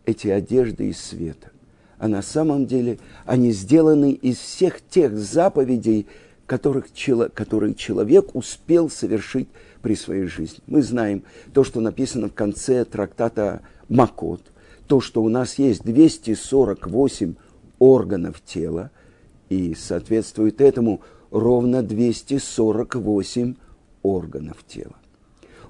эти 0.07 0.29
одежды 0.29 0.91
из 0.91 1.01
света. 1.01 1.51
А 1.99 2.07
на 2.07 2.23
самом 2.23 2.67
деле 2.67 2.99
они 3.27 3.51
сделаны 3.51 4.13
из 4.13 4.39
всех 4.39 4.81
тех 4.81 5.17
заповедей, 5.19 6.07
которых, 6.47 6.87
которые 7.35 7.75
человек 7.75 8.35
успел 8.35 8.89
совершить 8.89 9.49
при 9.83 9.95
своей 9.95 10.27
жизни. 10.27 10.61
Мы 10.67 10.83
знаем 10.83 11.25
то, 11.53 11.65
что 11.65 11.81
написано 11.81 12.29
в 12.29 12.35
конце 12.35 12.85
трактата 12.85 13.63
Макот, 13.89 14.43
то, 14.87 15.01
что 15.01 15.23
у 15.23 15.29
нас 15.29 15.59
есть 15.59 15.85
248 15.85 17.35
органов 17.79 18.41
тела, 18.45 18.91
и 19.49 19.75
соответствует 19.75 20.61
этому 20.61 21.01
ровно 21.31 21.83
248 21.83 23.55
органов 24.03 24.59
тела. 24.67 24.97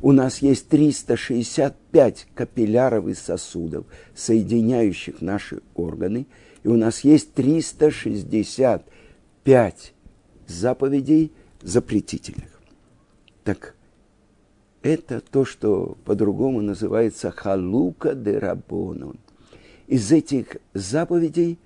У 0.00 0.12
нас 0.12 0.38
есть 0.38 0.68
365 0.68 2.28
капилляров 2.34 3.08
и 3.08 3.14
сосудов, 3.14 3.84
соединяющих 4.14 5.20
наши 5.20 5.60
органы, 5.74 6.28
и 6.62 6.68
у 6.68 6.76
нас 6.76 7.00
есть 7.00 7.34
365 7.34 9.94
заповедей 10.46 11.32
запретительных. 11.62 12.60
Так 13.42 13.74
это 14.88 15.20
то, 15.20 15.44
что 15.44 15.98
по-другому 16.06 16.62
называется 16.62 17.30
халука 17.30 18.14
де 18.14 18.38
рабонон. 18.38 19.18
Из 19.86 20.10
этих 20.12 20.56
заповедей 20.72 21.58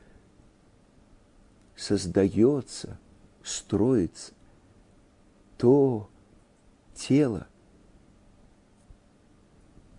создается, 1.76 2.98
строится 3.44 4.32
то 5.56 6.10
тело 6.94 7.46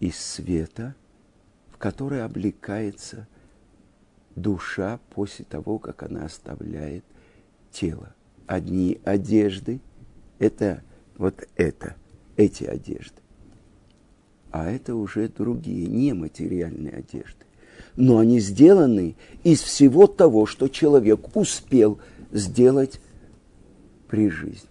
из 0.02 0.18
света, 0.20 0.94
в 1.72 1.78
которое 1.78 2.26
облекается 2.26 3.28
душа 4.36 5.00
после 5.12 5.46
того, 5.46 5.80
как 5.80 6.04
она 6.04 6.26
оставляет 6.26 7.06
тело. 7.72 8.14
Одни 8.48 9.00
одежды– 9.06 9.80
это 10.40 10.84
вот 11.16 11.48
это– 11.56 11.96
эти 12.36 12.64
одежды. 12.64 13.22
А 14.52 14.70
это 14.70 14.96
уже 14.96 15.28
другие, 15.28 15.88
нематериальные 15.88 16.94
одежды. 16.94 17.46
Но 17.96 18.20
они 18.20 18.40
сделаны 18.40 19.16
из 19.44 19.62
всего 19.62 20.08
того, 20.08 20.46
что 20.46 20.68
человек 20.68 21.36
успел 21.36 22.00
сделать 22.32 23.00
при 24.08 24.30
жизни. 24.30 24.70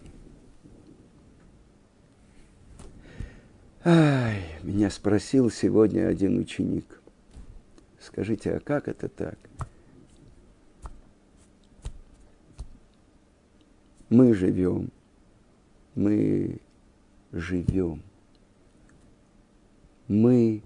Ай, 3.84 4.44
меня 4.62 4.90
спросил 4.90 5.50
сегодня 5.50 6.06
один 6.06 6.38
ученик. 6.38 7.00
Скажите, 8.00 8.52
а 8.52 8.60
как 8.60 8.86
это 8.86 9.08
так? 9.08 9.36
Мы 14.08 14.34
живем, 14.34 14.90
мы 15.94 16.60
живем. 17.32 18.02
Мы 20.08 20.62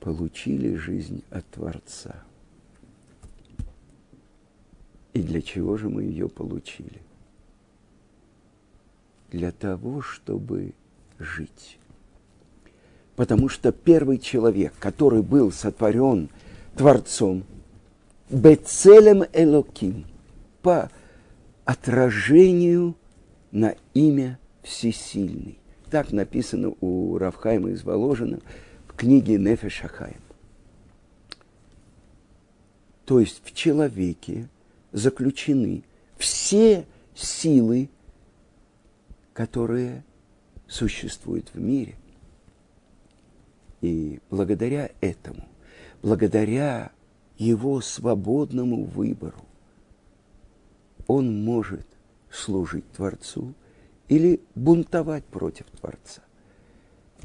получили 0.00 0.76
жизнь 0.76 1.24
от 1.30 1.46
Творца. 1.46 2.22
И 5.14 5.22
для 5.22 5.40
чего 5.40 5.76
же 5.76 5.88
мы 5.88 6.02
ее 6.02 6.28
получили? 6.28 7.00
Для 9.30 9.50
того, 9.50 10.02
чтобы 10.02 10.74
жить. 11.18 11.78
Потому 13.16 13.48
что 13.48 13.72
первый 13.72 14.18
человек, 14.18 14.74
который 14.78 15.22
был 15.22 15.52
сотворен 15.52 16.28
Творцом, 16.76 17.44
Бецелем 18.28 19.24
Элоким, 19.32 20.04
по 20.62 20.90
отражению 21.64 22.96
на 23.54 23.76
имя 23.94 24.38
Всесильный. 24.62 25.58
Так 25.90 26.10
написано 26.10 26.74
у 26.80 27.16
Равхайма 27.18 27.70
из 27.70 27.84
Воложина 27.84 28.40
в 28.88 28.94
книге 28.94 29.38
Нефешахайм. 29.38 30.20
То 33.04 33.20
есть 33.20 33.42
в 33.44 33.54
человеке 33.54 34.48
заключены 34.92 35.84
все 36.18 36.84
силы, 37.14 37.90
которые 39.34 40.02
существуют 40.66 41.50
в 41.54 41.60
мире. 41.60 41.94
И 43.82 44.18
благодаря 44.30 44.90
этому, 45.00 45.46
благодаря 46.02 46.90
его 47.36 47.80
свободному 47.80 48.84
выбору, 48.84 49.44
он 51.06 51.44
может 51.44 51.86
служить 52.34 52.90
Творцу 52.92 53.54
или 54.08 54.40
бунтовать 54.54 55.24
против 55.24 55.66
Творца. 55.80 56.22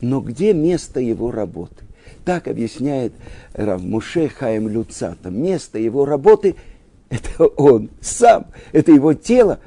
Но 0.02 0.22
где 0.22 0.54
место 0.54 1.00
его 1.00 1.32
работы? 1.32 1.86
Так 2.26 2.48
объясняет 2.48 3.14
Рав 3.54 3.82
Муше 3.82 4.30
Хаим 4.30 4.70
Люцата. 4.70 5.30
Место 5.30 5.78
его 5.78 6.06
работы– 6.06 6.56
это 7.10 7.46
он 7.46 7.90
сам, 8.02 8.48
это 8.72 8.92
его 8.92 9.14
тело, 9.14 9.60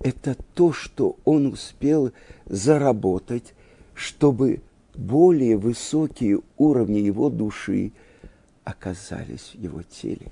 это 0.00 0.36
то, 0.54 0.72
что 0.72 1.16
он 1.24 1.46
успел 1.46 2.12
заработать, 2.46 3.54
чтобы 3.94 4.60
более 4.94 5.56
высокие 5.56 6.40
уровни 6.56 6.98
его 6.98 7.30
души 7.30 7.92
оказались 8.64 9.52
в 9.54 9.54
его 9.54 9.82
теле. 9.82 10.30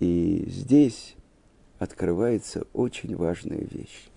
И 0.00 0.44
здесь 0.48 1.16
открывается 1.78 2.66
очень 2.72 3.16
важная 3.16 3.66
вещь. 3.70 4.08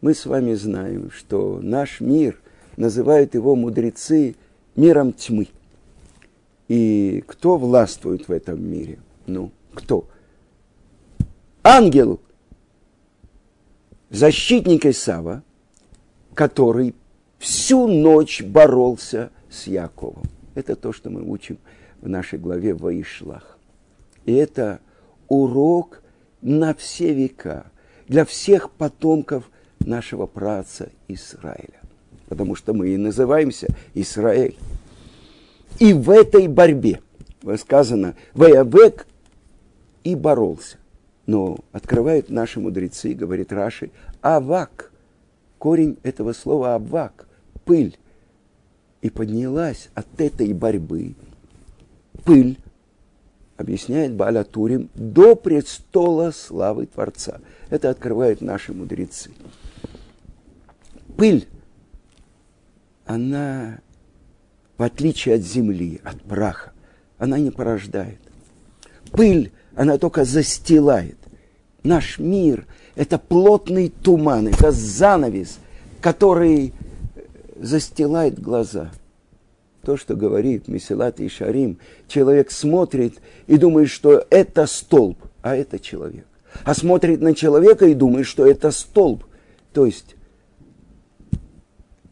Мы 0.00 0.14
с 0.14 0.26
вами 0.26 0.54
знаем, 0.54 1.10
что 1.10 1.60
наш 1.62 2.00
мир, 2.00 2.38
называют 2.76 3.34
его 3.34 3.54
мудрецы 3.54 4.34
миром 4.76 5.12
тьмы. 5.12 5.48
И 6.68 7.22
кто 7.26 7.58
властвует 7.58 8.28
в 8.28 8.32
этом 8.32 8.64
мире? 8.64 8.98
Ну, 9.26 9.50
кто? 9.74 10.08
Ангел, 11.62 12.20
защитник 14.10 14.86
Исава, 14.86 15.42
который 16.34 16.94
всю 17.38 17.86
ночь 17.86 18.42
боролся 18.42 19.30
с 19.50 19.66
Яковом. 19.66 20.24
Это 20.54 20.74
то, 20.76 20.92
что 20.92 21.10
мы 21.10 21.22
учим 21.22 21.58
в 22.00 22.08
нашей 22.08 22.38
главе 22.38 22.74
Ваишлах. 22.74 23.58
И 24.24 24.32
это 24.32 24.80
урок 25.28 26.01
на 26.42 26.74
все 26.74 27.14
века, 27.14 27.66
для 28.08 28.24
всех 28.24 28.70
потомков 28.70 29.50
нашего 29.80 30.26
праца 30.26 30.90
Израиля. 31.08 31.80
Потому 32.28 32.54
что 32.54 32.74
мы 32.74 32.90
и 32.90 32.96
называемся 32.96 33.68
Израиль. 33.94 34.56
И 35.78 35.92
в 35.92 36.10
этой 36.10 36.48
борьбе, 36.48 37.00
сказано, 37.58 38.14
Ваявек 38.34 39.06
и 40.04 40.14
боролся. 40.14 40.76
Но 41.26 41.58
открывают 41.72 42.28
наши 42.30 42.60
мудрецы, 42.60 43.14
говорит 43.14 43.52
Раши, 43.52 43.90
авак. 44.20 44.90
Корень 45.58 45.96
этого 46.02 46.32
слова 46.32 46.74
авак, 46.74 47.28
пыль. 47.64 47.96
И 49.00 49.10
поднялась 49.10 49.88
от 49.94 50.20
этой 50.20 50.52
борьбы 50.52 51.14
пыль, 52.24 52.58
объясняет 53.62 54.12
Баля 54.12 54.44
Турим, 54.44 54.90
до 54.94 55.34
престола 55.34 56.30
славы 56.30 56.86
Творца. 56.86 57.40
Это 57.70 57.90
открывают 57.90 58.40
наши 58.40 58.72
мудрецы. 58.72 59.30
Пыль, 61.16 61.48
она, 63.06 63.78
в 64.76 64.82
отличие 64.82 65.36
от 65.36 65.42
земли, 65.42 66.00
от 66.04 66.20
праха, 66.22 66.72
она 67.18 67.38
не 67.38 67.50
порождает. 67.50 68.18
Пыль, 69.12 69.52
она 69.74 69.98
только 69.98 70.24
застилает. 70.24 71.16
Наш 71.82 72.18
мир– 72.18 72.66
это 72.94 73.18
плотный 73.18 73.88
туман, 73.88 74.48
это 74.48 74.70
занавес, 74.70 75.58
который 76.00 76.74
застилает 77.56 78.40
глаза– 78.40 78.90
то, 79.84 79.96
что 79.96 80.14
говорит 80.14 80.68
Месилат 80.68 81.20
и 81.20 81.28
Шарим, 81.28 81.78
человек 82.08 82.50
смотрит 82.50 83.14
и 83.46 83.56
думает, 83.56 83.90
что 83.90 84.24
это 84.30 84.66
столб, 84.66 85.18
а 85.42 85.56
это 85.56 85.78
человек. 85.78 86.26
А 86.64 86.74
смотрит 86.74 87.20
на 87.20 87.34
человека 87.34 87.86
и 87.86 87.94
думает, 87.94 88.26
что 88.26 88.46
это 88.46 88.70
столб. 88.70 89.24
То 89.72 89.86
есть 89.86 90.16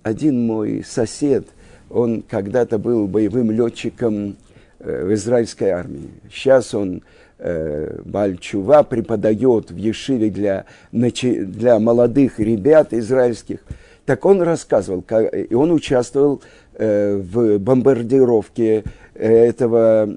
один 0.03 0.47
мой 0.47 0.83
сосед, 0.85 1.47
он 1.89 2.23
когда-то 2.23 2.79
был 2.79 3.07
боевым 3.07 3.51
летчиком 3.51 4.37
э, 4.79 5.05
в 5.05 5.15
израильской 5.15 5.71
армии. 5.71 6.11
Сейчас 6.33 6.75
он 6.75 7.03
э, 7.39 8.01
Бальчува 8.05 8.83
преподает 8.83 9.71
в 9.71 9.77
Ешиве 9.77 10.31
для, 10.31 10.65
для 10.91 11.79
молодых 11.79 12.39
ребят 12.41 12.93
израильских. 12.93 13.61
Так 14.07 14.25
он 14.25 14.43
рассказывал, 14.43 15.05
и 15.33 15.55
он 15.55 15.71
участвовал 15.71 16.43
Э, 16.83 17.15
в 17.19 17.59
бомбардировке 17.59 18.85
э, 19.13 19.29
этого 19.31 20.09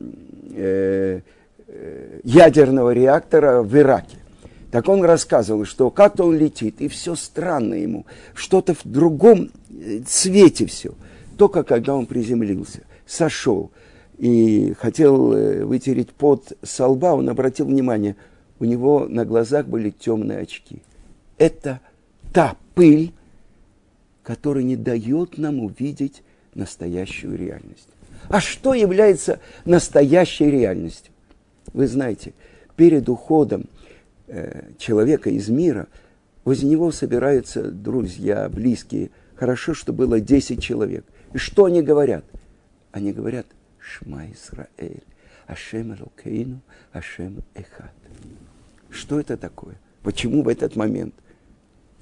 э, 0.55 1.19
ядерного 2.23 2.91
реактора 2.93 3.61
в 3.63 3.77
Ираке. 3.77 4.15
Так 4.71 4.87
он 4.87 5.03
рассказывал, 5.03 5.65
что 5.65 5.89
как-то 5.89 6.23
он 6.23 6.37
летит, 6.37 6.79
и 6.79 6.87
все 6.87 7.15
странно 7.15 7.73
ему, 7.73 8.05
что-то 8.33 8.75
в 8.75 8.85
другом 8.85 9.51
цвете 10.07 10.65
все. 10.67 10.93
Только 11.37 11.63
когда 11.63 11.95
он 11.95 12.05
приземлился, 12.05 12.83
сошел 13.05 13.71
и 14.17 14.73
хотел 14.79 15.65
вытереть 15.67 16.11
пот 16.11 16.53
со 16.61 16.87
лба, 16.87 17.13
он 17.13 17.27
обратил 17.27 17.65
внимание, 17.65 18.15
у 18.61 18.63
него 18.63 19.05
на 19.09 19.25
глазах 19.25 19.67
были 19.67 19.89
темные 19.89 20.39
очки. 20.39 20.81
Это 21.37 21.81
та 22.31 22.55
пыль, 22.73 23.11
которая 24.23 24.63
не 24.63 24.77
дает 24.77 25.37
нам 25.37 25.59
увидеть 25.59 26.23
настоящую 26.55 27.37
реальность. 27.37 27.89
А 28.29 28.39
что 28.39 28.73
является 28.73 29.39
настоящей 29.65 30.49
реальностью? 30.49 31.11
Вы 31.73 31.87
знаете, 31.87 32.33
перед 32.75 33.09
уходом 33.09 33.69
э, 34.27 34.71
человека 34.77 35.29
из 35.29 35.49
мира 35.49 35.87
возле 36.45 36.69
него 36.69 36.91
собираются 36.91 37.63
друзья, 37.63 38.47
близкие. 38.49 39.11
Хорошо, 39.35 39.73
что 39.73 39.93
было 39.93 40.19
10 40.19 40.61
человек. 40.61 41.05
И 41.33 41.37
что 41.37 41.65
они 41.65 41.81
говорят? 41.81 42.23
Они 42.91 43.11
говорят 43.11 43.47
«Шма 43.79 44.27
Исраэль, 44.31 45.03
Ашем 45.47 45.95
Элокейну, 45.95 46.61
Ашем 46.91 47.43
Эхад». 47.55 47.91
Что 48.89 49.19
это 49.19 49.35
такое? 49.35 49.75
Почему 50.03 50.43
в 50.43 50.47
этот 50.47 50.75
момент? 50.75 51.15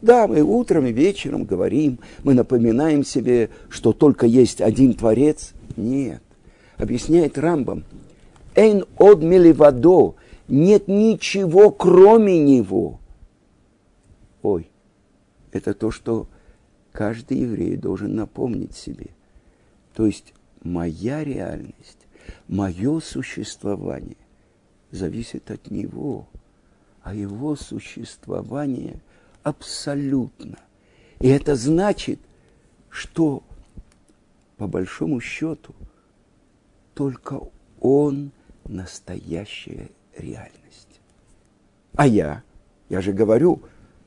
Да, 0.02 0.28
мы 0.28 0.42
утром 0.42 0.88
и 0.88 0.92
вечером 0.92 1.44
говорим, 1.46 2.00
мы 2.24 2.34
напоминаем 2.34 3.04
себе, 3.04 3.50
что 3.70 3.94
только 3.94 4.26
есть 4.26 4.60
один 4.60 4.96
Творец. 4.96 5.54
Нет. 5.78 6.24
Объясняет 6.78 7.38
Рамбам. 7.38 7.84
Эйн 8.56 8.84
од 8.98 9.22
миливадо. 9.22 10.16
Нет 10.48 10.88
ничего, 10.88 11.70
кроме 11.70 12.40
него. 12.40 13.00
Ой, 14.42 14.70
это 15.52 15.74
то, 15.76 15.92
что 15.92 16.28
каждый 16.92 17.38
еврей 17.38 17.78
должен 17.78 18.16
напомнить 18.16 18.76
себе. 18.76 19.12
То 19.94 20.08
есть 20.08 20.34
моя 20.64 21.24
реальность, 21.24 22.08
мое 22.48 23.00
существование 23.02 24.18
зависит 24.90 25.52
от 25.52 25.70
него, 25.70 26.28
а 27.04 27.14
его 27.14 27.56
существование– 27.56 29.00
абсолютно. 29.44 30.58
И 31.20 31.28
это 31.28 31.56
значит, 31.56 32.20
что 32.90 33.44
по 34.58 34.68
большому 34.68 35.20
счету 35.20 35.74
только 36.94 37.40
он 37.80 38.32
настоящая 38.66 39.90
реальность. 40.18 41.00
А 41.96 42.08
я, 42.08 42.44
я 42.90 43.02
же 43.02 43.14
говорю, 43.14 43.62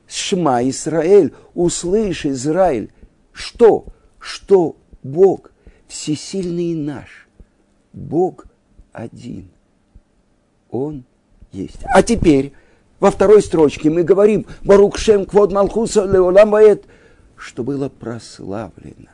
Шма 0.07 0.67
Израиль, 0.69 1.33
услышь, 1.53 2.25
Израиль, 2.25 2.91
что? 3.31 3.85
Что 4.19 4.75
Бог 5.03 5.51
всесильный 5.87 6.73
наш, 6.73 7.27
Бог 7.93 8.45
один. 8.91 9.49
Он 10.69 11.03
есть. 11.51 11.79
А 11.85 12.01
теперь 12.01 12.53
во 12.99 13.11
второй 13.11 13.41
строчке 13.41 13.89
мы 13.89 14.03
говорим 14.03 14.45
«Барукшем 14.63 15.25
квод 15.25 15.51
Малхуса 15.51 16.05
леолам 16.05 16.51
ваэт», 16.51 16.85
что 17.37 17.63
было 17.63 17.89
прославлено 17.89 19.09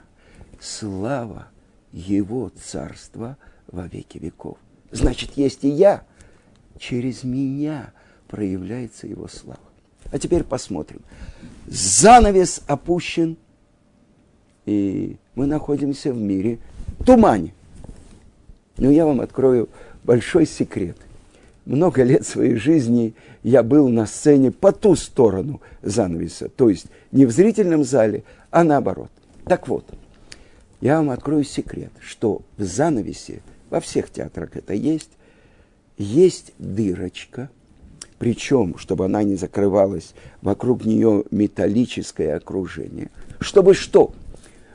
слава 0.59 1.47
Его 1.91 2.49
Царства 2.49 3.37
во 3.67 3.87
веки 3.87 4.19
веков. 4.19 4.57
Значит, 4.91 5.31
есть 5.35 5.63
и 5.63 5.69
я. 5.69 6.03
Через 6.77 7.23
меня 7.23 7.91
проявляется 8.27 9.07
Его 9.07 9.27
слава. 9.27 9.59
А 10.11 10.19
теперь 10.19 10.43
посмотрим. 10.43 11.01
Занавес 11.67 12.61
опущен, 12.67 13.37
и 14.65 15.17
мы 15.35 15.47
находимся 15.47 16.13
в 16.13 16.17
мире 16.17 16.59
тумане. 17.05 17.53
Но 18.77 18.89
я 18.89 19.05
вам 19.05 19.21
открою 19.21 19.69
большой 20.03 20.45
секрет– 20.45 20.97
много 21.71 22.03
лет 22.03 22.27
своей 22.27 22.55
жизни 22.55 23.15
я 23.43 23.63
был 23.63 23.87
на 23.87 24.05
сцене 24.05 24.51
по 24.51 24.71
ту 24.71 24.95
сторону 24.95 25.61
занавеса, 25.81 26.49
то 26.49 26.69
есть 26.69 26.87
не 27.11 27.25
в 27.25 27.31
зрительном 27.31 27.83
зале, 27.83 28.23
а 28.51 28.63
наоборот. 28.63 29.09
Так 29.45 29.67
вот, 29.67 29.85
я 30.81 30.97
вам 30.97 31.09
открою 31.09 31.43
секрет, 31.43 31.91
что 32.01 32.41
в 32.57 32.63
занавесе, 32.63 33.41
во 33.69 33.79
всех 33.79 34.09
театрах 34.11 34.55
это 34.55 34.73
есть, 34.73 35.11
есть 35.97 36.51
дырочка, 36.59 37.49
причем, 38.19 38.77
чтобы 38.77 39.05
она 39.05 39.23
не 39.23 39.35
закрывалась, 39.35 40.13
вокруг 40.41 40.85
нее 40.85 41.23
металлическое 41.31 42.35
окружение. 42.35 43.09
Чтобы 43.39 43.73
что? 43.73 44.13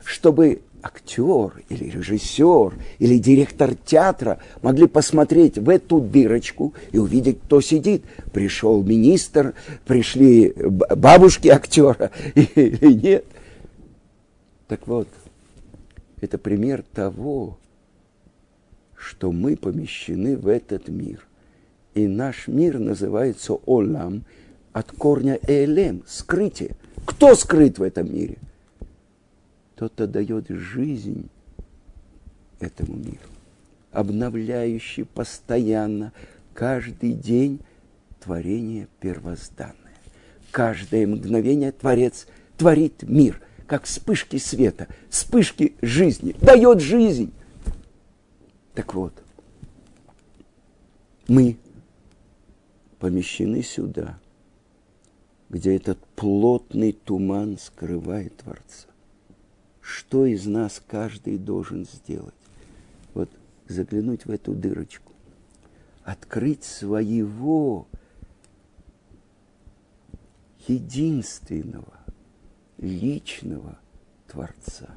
Чтобы 0.03 0.61
актер 0.87 1.63
или 1.69 1.89
режиссер 1.89 2.73
или 2.99 3.17
директор 3.17 3.75
театра 3.75 4.39
могли 4.61 4.87
посмотреть 4.87 5.57
в 5.57 5.69
эту 5.69 5.99
дырочку 5.99 6.73
и 6.91 6.97
увидеть, 6.97 7.39
кто 7.41 7.61
сидит. 7.61 8.03
Пришел 8.33 8.81
министр, 8.83 9.53
пришли 9.85 10.53
бабушки 10.55 11.49
актера 11.49 12.11
или 12.35 12.93
нет. 12.93 13.25
Так 14.67 14.87
вот, 14.87 15.07
это 16.21 16.37
пример 16.37 16.83
того, 16.93 17.57
что 18.95 19.31
мы 19.31 19.55
помещены 19.55 20.37
в 20.37 20.47
этот 20.47 20.87
мир. 20.87 21.25
И 21.95 22.07
наш 22.07 22.47
мир 22.47 22.79
называется 22.79 23.53
Олам 23.53 24.23
от 24.73 24.91
корня 24.91 25.39
Элем, 25.47 26.03
скрытие. 26.07 26.75
Кто 27.05 27.35
скрыт 27.35 27.79
в 27.79 27.83
этом 27.83 28.13
мире? 28.13 28.37
Тот, 29.77 29.93
кто 29.93 30.07
дает 30.07 30.49
жизнь 30.49 31.29
этому 32.59 32.97
миру, 32.97 33.29
обновляющий 33.91 35.05
постоянно, 35.05 36.11
каждый 36.53 37.13
день 37.13 37.59
творение 38.19 38.87
первозданное. 38.99 39.75
Каждое 40.49 41.05
мгновение 41.05 41.71
Творец 41.71 42.25
творит 42.57 43.03
мир, 43.03 43.39
как 43.67 43.83
вспышки 43.83 44.37
света, 44.37 44.87
вспышки 45.09 45.75
жизни, 45.83 46.35
дает 46.41 46.81
жизнь. 46.81 47.31
Так 48.73 48.95
вот, 48.95 49.13
мы 51.27 51.57
помещены 52.97 53.61
сюда, 53.61 54.17
где 55.49 55.75
этот 55.75 55.99
плотный 56.15 56.93
туман 56.93 57.59
скрывает 57.59 58.35
Творца 58.37 58.87
что 59.87 60.25
из 60.25 60.45
нас 60.45 60.81
каждый 60.85 61.37
должен 61.37 61.85
сделать. 61.85 62.33
Вот 63.13 63.29
заглянуть 63.69 64.25
в 64.25 64.29
эту 64.29 64.51
дырочку, 64.51 65.13
открыть 66.03 66.65
своего 66.65 67.87
единственного, 70.67 71.93
личного 72.77 73.79
Творца. 74.29 74.89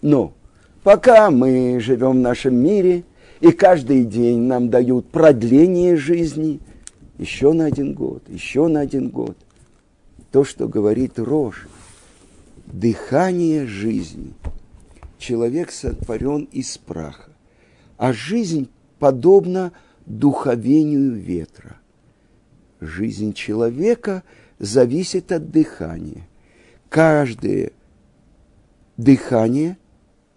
Но 0.00 0.32
пока 0.82 1.30
мы 1.30 1.78
живем 1.78 2.12
в 2.12 2.20
нашем 2.20 2.54
мире, 2.54 3.04
и 3.40 3.52
каждый 3.52 4.06
день 4.06 4.40
нам 4.44 4.70
дают 4.70 5.10
продление 5.10 5.96
жизни 5.96 6.60
еще 7.18 7.52
на 7.52 7.66
один 7.66 7.92
год, 7.92 8.26
еще 8.30 8.66
на 8.66 8.80
один 8.80 9.10
год, 9.10 9.36
то, 10.32 10.42
что 10.42 10.68
говорит 10.68 11.18
Рожь, 11.18 11.68
дыхание 12.66 13.66
жизни. 13.66 14.34
Человек 15.18 15.70
сотворен 15.70 16.44
из 16.52 16.76
праха, 16.78 17.30
а 17.96 18.12
жизнь 18.12 18.68
подобна 18.98 19.72
духовению 20.04 21.14
ветра. 21.14 21.76
Жизнь 22.80 23.32
человека 23.32 24.22
зависит 24.58 25.32
от 25.32 25.50
дыхания. 25.50 26.28
Каждое 26.90 27.72
дыхание 28.96 29.78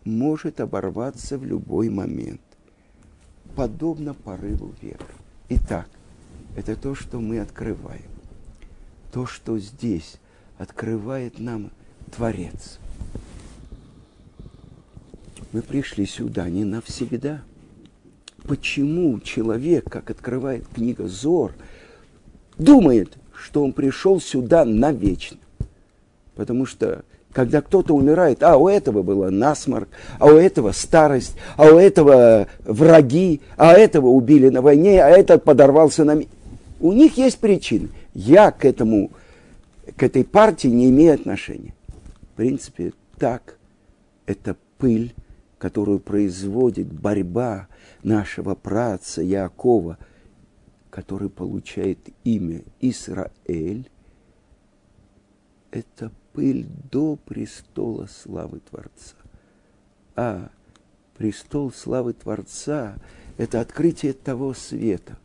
может 0.06 0.62
оборваться 0.62 1.38
в 1.38 1.46
любой 1.46 1.90
момент, 1.90 2.42
подобно 3.56 4.14
порыву 4.14 4.74
ветра. 4.82 5.06
Итак, 5.50 5.90
это 6.56 6.76
то, 6.76 6.96
что 6.96 7.20
мы 7.20 7.40
открываем. 7.40 8.10
То, 9.12 9.26
что 9.26 9.58
здесь 9.60 10.18
открывает 10.58 11.40
нам 11.40 11.72
Творец. 12.10 12.80
Мы 15.52 15.62
пришли 15.62 16.06
сюда 16.06 16.50
не 16.50 16.64
навсегда. 16.64 17.42
Почему 18.48 19.20
человек, 19.20 19.90
как 19.90 20.12
открывает 20.12 20.64
книга 20.74 21.08
Зор, 21.08 21.54
думает, 22.58 23.18
что 23.34 23.64
он 23.64 23.74
пришел 23.74 24.22
сюда 24.22 24.66
навечно? 24.66 25.38
Потому 26.36 26.66
что 26.66 27.04
когда 27.32 27.62
кто-то 27.62 27.96
умирает, 27.96 28.44
а 28.44 28.58
у 28.58 28.68
этого 28.68 29.02
было 29.02 29.30
насморк, 29.30 29.90
а 30.20 30.28
у 30.28 30.36
этого 30.36 30.72
старость, 30.72 31.36
а 31.58 31.66
у 31.66 31.78
этого 31.78 32.48
враги, 32.64 33.42
а 33.58 33.74
этого 33.74 34.08
убили 34.08 34.50
на 34.50 34.62
войне, 34.62 35.04
а 35.04 35.10
этот 35.10 35.44
подорвался 35.44 36.04
на... 36.04 36.22
У 36.80 36.92
них 36.92 37.18
есть 37.18 37.40
причины. 37.40 37.90
Я 38.14 38.52
к 38.52 38.66
этому, 38.66 39.12
к 39.96 40.04
этой 40.04 40.24
партии 40.24 40.70
не 40.70 40.90
имею 40.90 41.14
отношения 41.14 41.74
принципе, 42.40 42.94
так 43.18 43.60
это 44.26 44.56
пыль, 44.78 45.14
которую 45.58 46.00
производит 46.00 46.88
борьба 46.90 47.68
нашего 48.02 48.56
праца 48.56 49.22
Якова, 49.22 49.98
который 50.90 51.30
получает 51.30 52.00
имя 52.24 52.64
Израиль, 52.80 53.90
это 55.72 56.14
пыль 56.32 56.66
до 56.90 57.18
престола 57.18 58.06
славы 58.06 58.62
Творца. 58.62 59.18
А 60.16 60.50
престол 61.18 61.74
славы 61.74 62.14
Творца– 62.14 62.96
это 63.38 63.60
открытие 63.60 64.14
того 64.14 64.54
света, 64.54 65.18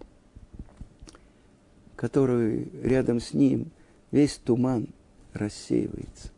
который 1.94 2.68
рядом 2.83 3.20
с 3.20 3.33
ним 3.33 3.70
весь 4.11 4.37
туман 4.37 4.88
рассеивается. 5.33 6.34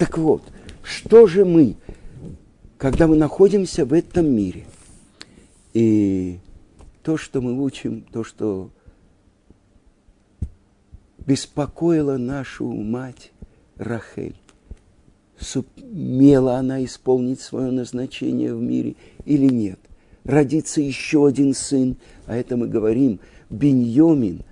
Так 0.00 0.16
вот, 0.16 0.42
что 0.82 1.26
же 1.26 1.44
мы, 1.44 1.76
когда 2.78 3.06
мы 3.06 3.16
находимся 3.16 3.84
в 3.84 3.92
этом 3.92 4.34
мире? 4.34 4.64
И 5.74 6.38
то, 7.02 7.18
что 7.18 7.42
мы 7.42 7.62
учим, 7.62 8.06
то, 8.10 8.24
что 8.24 8.70
беспокоило 11.18 12.16
нашу 12.16 12.72
мать 12.72 13.32
Рахель, 13.76 14.36
сумела 15.38 16.56
она 16.56 16.82
исполнить 16.82 17.42
свое 17.42 17.70
назначение 17.70 18.54
в 18.54 18.62
мире 18.62 18.96
или 19.26 19.52
нет. 19.52 19.80
Родится 20.24 20.80
еще 20.80 21.26
один 21.26 21.52
сын, 21.52 21.98
а 22.24 22.36
это 22.36 22.56
мы 22.56 22.68
говорим, 22.68 23.20
Беньомин, 23.50 24.44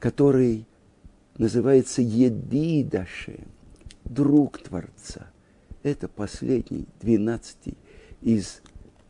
который 0.00 0.66
называется 1.38 2.02
Едидашем 2.02 3.44
друг 4.08 4.58
Творца. 4.58 5.26
Это 5.82 6.08
последний, 6.08 6.86
двенадцатый 7.00 7.76
из 8.20 8.60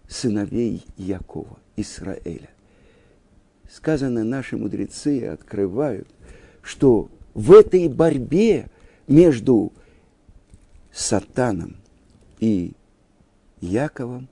сыновей 0.08 0.84
Якова, 0.96 1.58
Израиля. 1.76 2.50
Сказано, 3.70 4.24
наши 4.24 4.56
мудрецы 4.56 5.26
открывают, 5.26 6.08
что 6.62 7.08
в 7.34 7.52
этой 7.52 7.88
борьбе 7.88 8.68
между 9.06 9.72
Сатаном 10.92 11.76
и 12.40 12.72
Яковом 13.60 14.28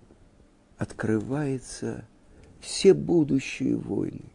открывается 0.78 2.04
все 2.60 2.94
будущие 2.94 3.76
войны, 3.76 4.32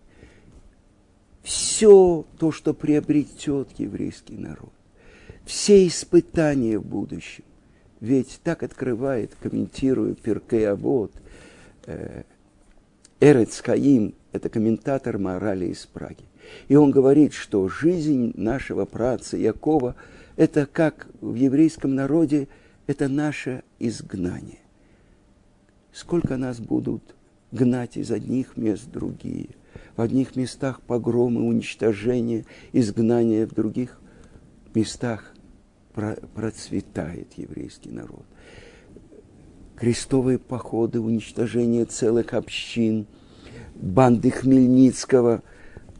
все 1.43 2.25
то, 2.37 2.51
что 2.51 2.73
приобретет 2.73 3.71
еврейский 3.79 4.37
народ 4.37 4.71
все 5.49 5.87
испытания 5.87 6.77
в 6.77 6.85
будущем. 6.85 7.43
Ведь 8.01 8.39
так 8.43 8.61
открывает, 8.61 9.35
комментируя 9.41 10.13
Перкей 10.13 10.69
Авод, 10.69 11.11
э, 11.87 12.21
Эрец 13.19 13.59
Хаим, 13.59 14.13
это 14.31 14.49
комментатор 14.49 15.17
морали 15.17 15.65
из 15.65 15.87
Праги. 15.87 16.23
И 16.67 16.75
он 16.75 16.91
говорит, 16.91 17.33
что 17.33 17.67
жизнь 17.67 18.31
нашего 18.35 18.85
праца 18.85 19.37
Якова– 19.37 19.95
это 20.35 20.67
как 20.67 21.07
в 21.19 21.33
еврейском 21.33 21.95
народе, 21.95 22.47
это 22.85 23.07
наше 23.07 23.63
изгнание. 23.79 24.59
Сколько 25.91 26.37
нас 26.37 26.59
будут 26.59 27.15
гнать 27.51 27.97
из 27.97 28.11
одних 28.11 28.55
мест 28.55 28.83
в 28.83 28.91
другие. 28.91 29.49
В 29.97 30.01
одних 30.01 30.35
местах 30.35 30.79
погромы, 30.81 31.41
уничтожения, 31.41 32.45
изгнания, 32.71 33.47
в 33.47 33.55
других 33.55 33.99
местах 34.75 35.33
процветает 36.33 37.33
еврейский 37.33 37.91
народ. 37.91 38.25
Крестовые 39.75 40.39
походы, 40.39 40.99
уничтожение 40.99 41.85
целых 41.85 42.33
общин, 42.33 43.07
банды 43.75 44.29
Хмельницкого, 44.29 45.41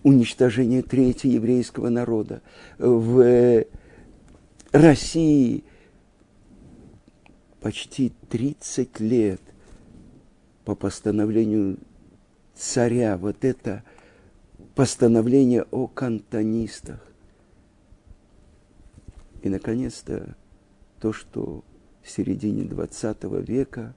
уничтожение 0.04 0.82
третьего 0.82 1.32
еврейского 1.32 1.90
народа. 1.90 2.42
В 2.78 3.66
России 4.72 5.64
почти 7.62 8.12
30 8.30 9.00
лет 9.00 9.42
по 10.66 10.76
постановлению 10.76 11.78
царя 12.56 13.18
вот 13.18 13.44
это 13.46 13.84
постановление 14.76 15.64
о 15.72 15.88
кантонистах 15.88 17.09
и, 19.42 19.50
наконец-то, 19.50 20.36
то, 21.00 21.14
что 21.14 21.64
в 22.02 22.10
середине 22.10 22.64
XX 22.64 23.46
века 23.46 23.96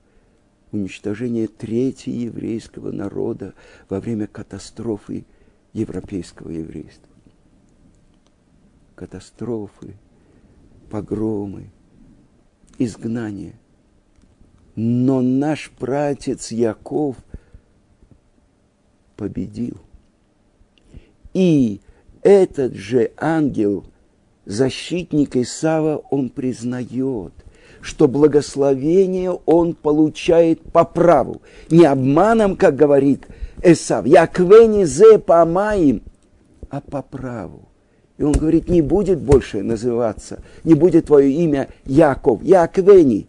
уничтожение 0.70 1.48
третьего 1.48 2.14
еврейского 2.14 2.92
народа 2.92 3.54
во 3.88 4.00
время 4.00 4.26
катастрофы 4.26 5.24
европейского 5.72 6.50
еврейства. 6.50 7.08
Катастрофы, 8.94 9.96
погромы, 10.90 11.70
изгнание. 12.78 13.54
Но 14.74 15.20
наш 15.20 15.70
пратец 15.70 16.50
Яков 16.50 17.16
победил. 19.16 19.76
И 21.34 21.80
этот 22.22 22.74
же 22.74 23.12
ангел 23.16 23.84
защитник 24.44 25.36
Исава, 25.36 26.02
он 26.10 26.28
признает, 26.28 27.32
что 27.80 28.08
благословение 28.08 29.32
он 29.32 29.74
получает 29.74 30.60
по 30.72 30.84
праву. 30.84 31.42
Не 31.70 31.84
обманом, 31.84 32.56
как 32.56 32.76
говорит 32.76 33.26
Исав, 33.62 34.06
яквени 34.06 34.84
зе 34.84 35.18
помаим, 35.18 36.02
а 36.70 36.80
по 36.80 37.02
праву. 37.02 37.68
И 38.18 38.24
он 38.24 38.32
говорит, 38.32 38.68
не 38.68 38.82
будет 38.82 39.20
больше 39.20 39.62
называться, 39.62 40.42
не 40.64 40.74
будет 40.74 41.06
твое 41.06 41.30
имя 41.32 41.68
Яков, 41.84 42.42
Яквени, 42.42 43.26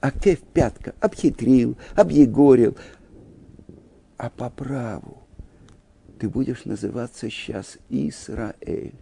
а 0.00 0.10
кев 0.10 0.38
пятка, 0.52 0.94
обхитрил, 1.00 1.76
объегорил, 1.94 2.76
а 4.16 4.30
по 4.30 4.48
праву 4.50 5.18
ты 6.18 6.28
будешь 6.28 6.64
называться 6.64 7.28
сейчас 7.28 7.78
Израиль. 7.90 8.94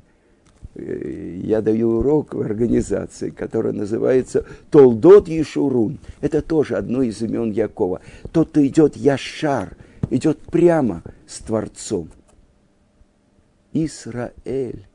Э, 0.75 1.41
я 1.43 1.61
даю 1.61 1.99
урок 1.99 2.35
в 2.35 2.41
организации, 2.41 3.31
которая 3.31 3.73
называется 3.73 4.47
Толдот 4.71 5.29
Ешурун. 5.29 5.99
Это 6.21 6.43
тоже 6.43 6.77
одно 6.77 7.03
из 7.03 7.21
имен 7.23 7.51
Якова. 7.51 8.01
Тот, 8.33 8.51
кто 8.51 8.67
идет 8.67 8.97
Яшар, 8.97 9.77
идет 10.11 10.39
прямо 10.41 11.03
с 11.27 11.39
Творцом. 11.39 12.09
Израиль 13.73 14.87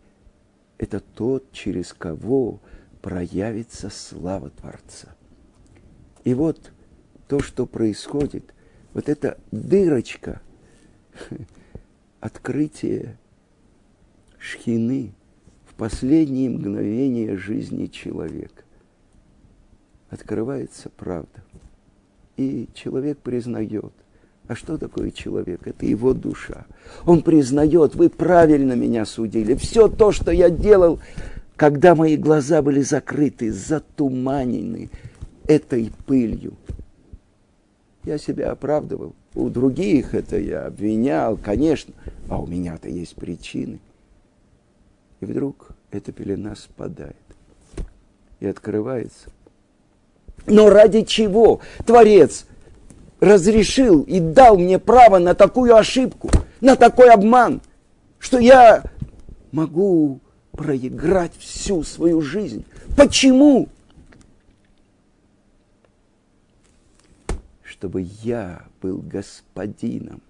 это 0.78 1.00
тот, 1.00 1.52
через 1.52 1.94
кого 1.94 2.60
проявится 3.02 3.90
слава 3.90 4.50
Творца. 4.52 5.16
И 6.24 6.34
вот 6.34 6.72
то, 7.28 7.40
что 7.40 7.66
происходит, 7.66 8.54
вот 8.94 9.10
эта 9.10 9.40
дырочка, 9.52 10.42
открытие 12.20 13.18
шхины 14.38 15.13
последние 15.78 16.50
мгновения 16.50 17.38
жизни 17.38 17.86
человека. 17.86 18.63
Открывается 20.10 20.90
правда. 20.90 21.44
И 22.36 22.68
человек 22.74 23.20
признает– 23.20 23.94
а 24.48 24.56
что 24.56 24.78
такое 24.78 25.12
человек? 25.12 25.68
Это 25.68 25.86
его 25.86 26.13
душа. 26.13 26.66
Он 27.06 27.22
признает, 27.22 27.96
вы 27.96 28.10
правильно 28.10 28.74
меня 28.74 29.06
судили. 29.06 29.56
Все 29.56 29.90
то, 29.90 30.12
что 30.13 30.32
я 30.32 30.50
делал, 30.50 31.00
когда 31.58 31.96
мои 31.96 32.16
глаза 32.16 32.62
были 32.62 32.82
закрыты, 32.82 33.52
затуманены 33.52 34.90
этой 35.48 35.92
пылью. 36.06 36.54
Я 38.06 38.18
себя 38.18 38.52
оправдывал. 38.52 39.16
У 39.36 39.50
других 39.50 40.13
это 40.13 40.40
я 40.40 40.68
обвинял, 40.68 41.36
конечно, 41.36 41.94
а 42.30 42.42
у 42.42 42.48
меня-то 42.48 42.88
есть 42.88 43.16
причины. 43.16 43.80
И 45.20 45.26
вдруг 45.26 45.70
эта 45.92 46.12
пелена 46.12 46.56
спадает 46.56 47.16
и 48.40 48.48
открывается. 48.48 49.32
Но 50.46 50.70
ради 50.70 51.04
чего 51.04 51.62
Творец 51.86 52.46
разрешил 53.20 54.04
и 54.04 54.20
дал 54.20 54.58
мне 54.58 54.80
право 54.80 55.18
на 55.18 55.34
такую 55.34 55.76
ошибку, 55.76 56.30
на 56.62 56.76
такой 56.76 57.12
обман, 57.12 57.62
что 58.20 58.38
я 58.38 58.84
могу 59.52 60.20
проиграть 60.52 61.36
всю 61.38 61.84
свою 61.84 62.22
жизнь. 62.22 62.66
Почему? 62.96 63.70
Чтобы 67.64 68.08
я 68.24 68.64
был 68.82 69.00
господином 69.00 70.22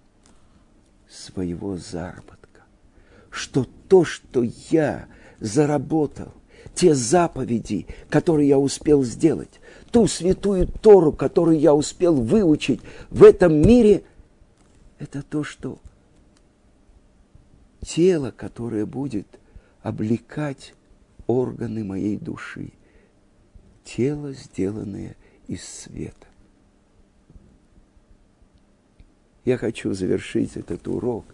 своего 1.10 1.78
заработка. 1.78 2.62
Что 3.30 3.68
то, 3.88 4.06
что 4.06 4.44
я 4.70 5.08
заработал, 5.40 6.34
те 6.74 6.94
заповеди, 6.94 7.88
которые 8.10 8.50
я 8.50 8.60
успел 8.60 9.04
сделать, 9.04 9.60
ту 9.92 10.08
святую 10.08 10.68
Тору, 10.68 11.12
которую 11.12 11.60
я 11.60 11.74
успел 11.74 12.16
выучить 12.16 12.82
в 13.10 13.24
этом 13.24 13.62
мире, 13.62 14.04
это 15.00 15.24
то, 15.24 15.44
что 15.44 15.80
тело, 17.82 18.32
которое 18.32 18.86
будет 18.86 19.28
облекать 19.82 20.74
органы 21.28 21.84
моей 21.84 22.18
души, 22.18 22.72
тело, 23.84 24.34
сделанное 24.34 25.16
из 25.48 25.64
света. 25.64 26.28
Я 29.46 29.58
хочу 29.58 29.94
завершить 29.94 30.58
этот 30.58 30.88
урок 30.90 31.26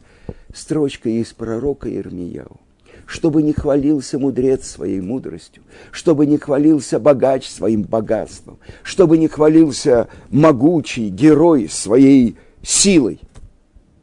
строчкой 0.54 1.16
из 1.16 1.34
пророка 1.34 1.94
Ирмияу 1.94 2.60
чтобы 3.06 3.44
не 3.44 3.54
хвалился 3.54 4.18
мудрец 4.18 4.68
своей 4.68 5.02
мудростью, 5.02 5.64
чтобы 5.92 6.26
не 6.26 6.38
хвалился 6.38 7.00
богач 7.00 7.48
своим 7.48 7.84
богатством, 7.84 8.60
чтобы 8.82 9.18
не 9.18 9.28
хвалился 9.28 10.08
могучий 10.30 11.10
герой 11.10 11.68
своей 11.70 12.38
силой. 12.62 13.20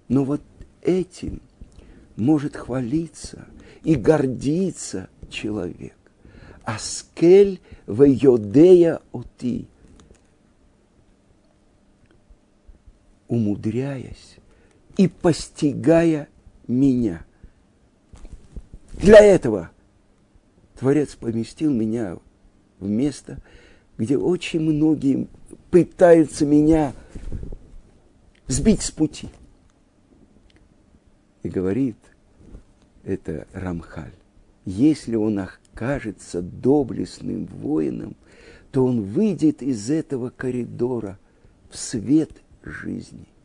Но 0.09 0.25
вот 0.25 0.43
этим 0.83 1.41
может 2.17 2.57
хвалиться 2.57 3.47
и 3.83 3.95
гордиться 3.95 5.09
человек. 5.31 5.95
Аскель 6.65 7.61
в 7.87 8.05
йодея 8.05 9.01
оти. 9.13 9.67
Умудряясь 13.29 14.37
и 14.97 15.07
постигая 15.09 16.29
меня– 16.70 17.24
для 19.00 19.20
этого 19.20 19.70
Творец 20.78 21.14
поместил 21.14 21.72
меня 21.72 22.18
в 22.78 22.88
место, 22.88 23.38
где 23.96 24.18
очень 24.18 24.61
многие 24.61 25.26
пытаются 25.70 26.44
меня 26.44 26.92
сбить 28.46 28.83
с 28.83 28.90
пути. 28.90 29.30
И 31.42 31.48
говорит 31.48 31.96
это 33.02 33.46
Рамхаль, 33.54 34.12
если 34.66 35.16
он 35.16 35.38
окажется 35.38 36.42
доблестным 36.42 37.46
воином, 37.46 38.16
то 38.70 38.85
он 38.85 39.02
выйдет 39.02 39.62
из 39.62 39.90
этого 39.90 40.28
коридора 40.28 41.18
в 41.70 41.78
свет 41.78 42.30
жизни– 42.62 43.26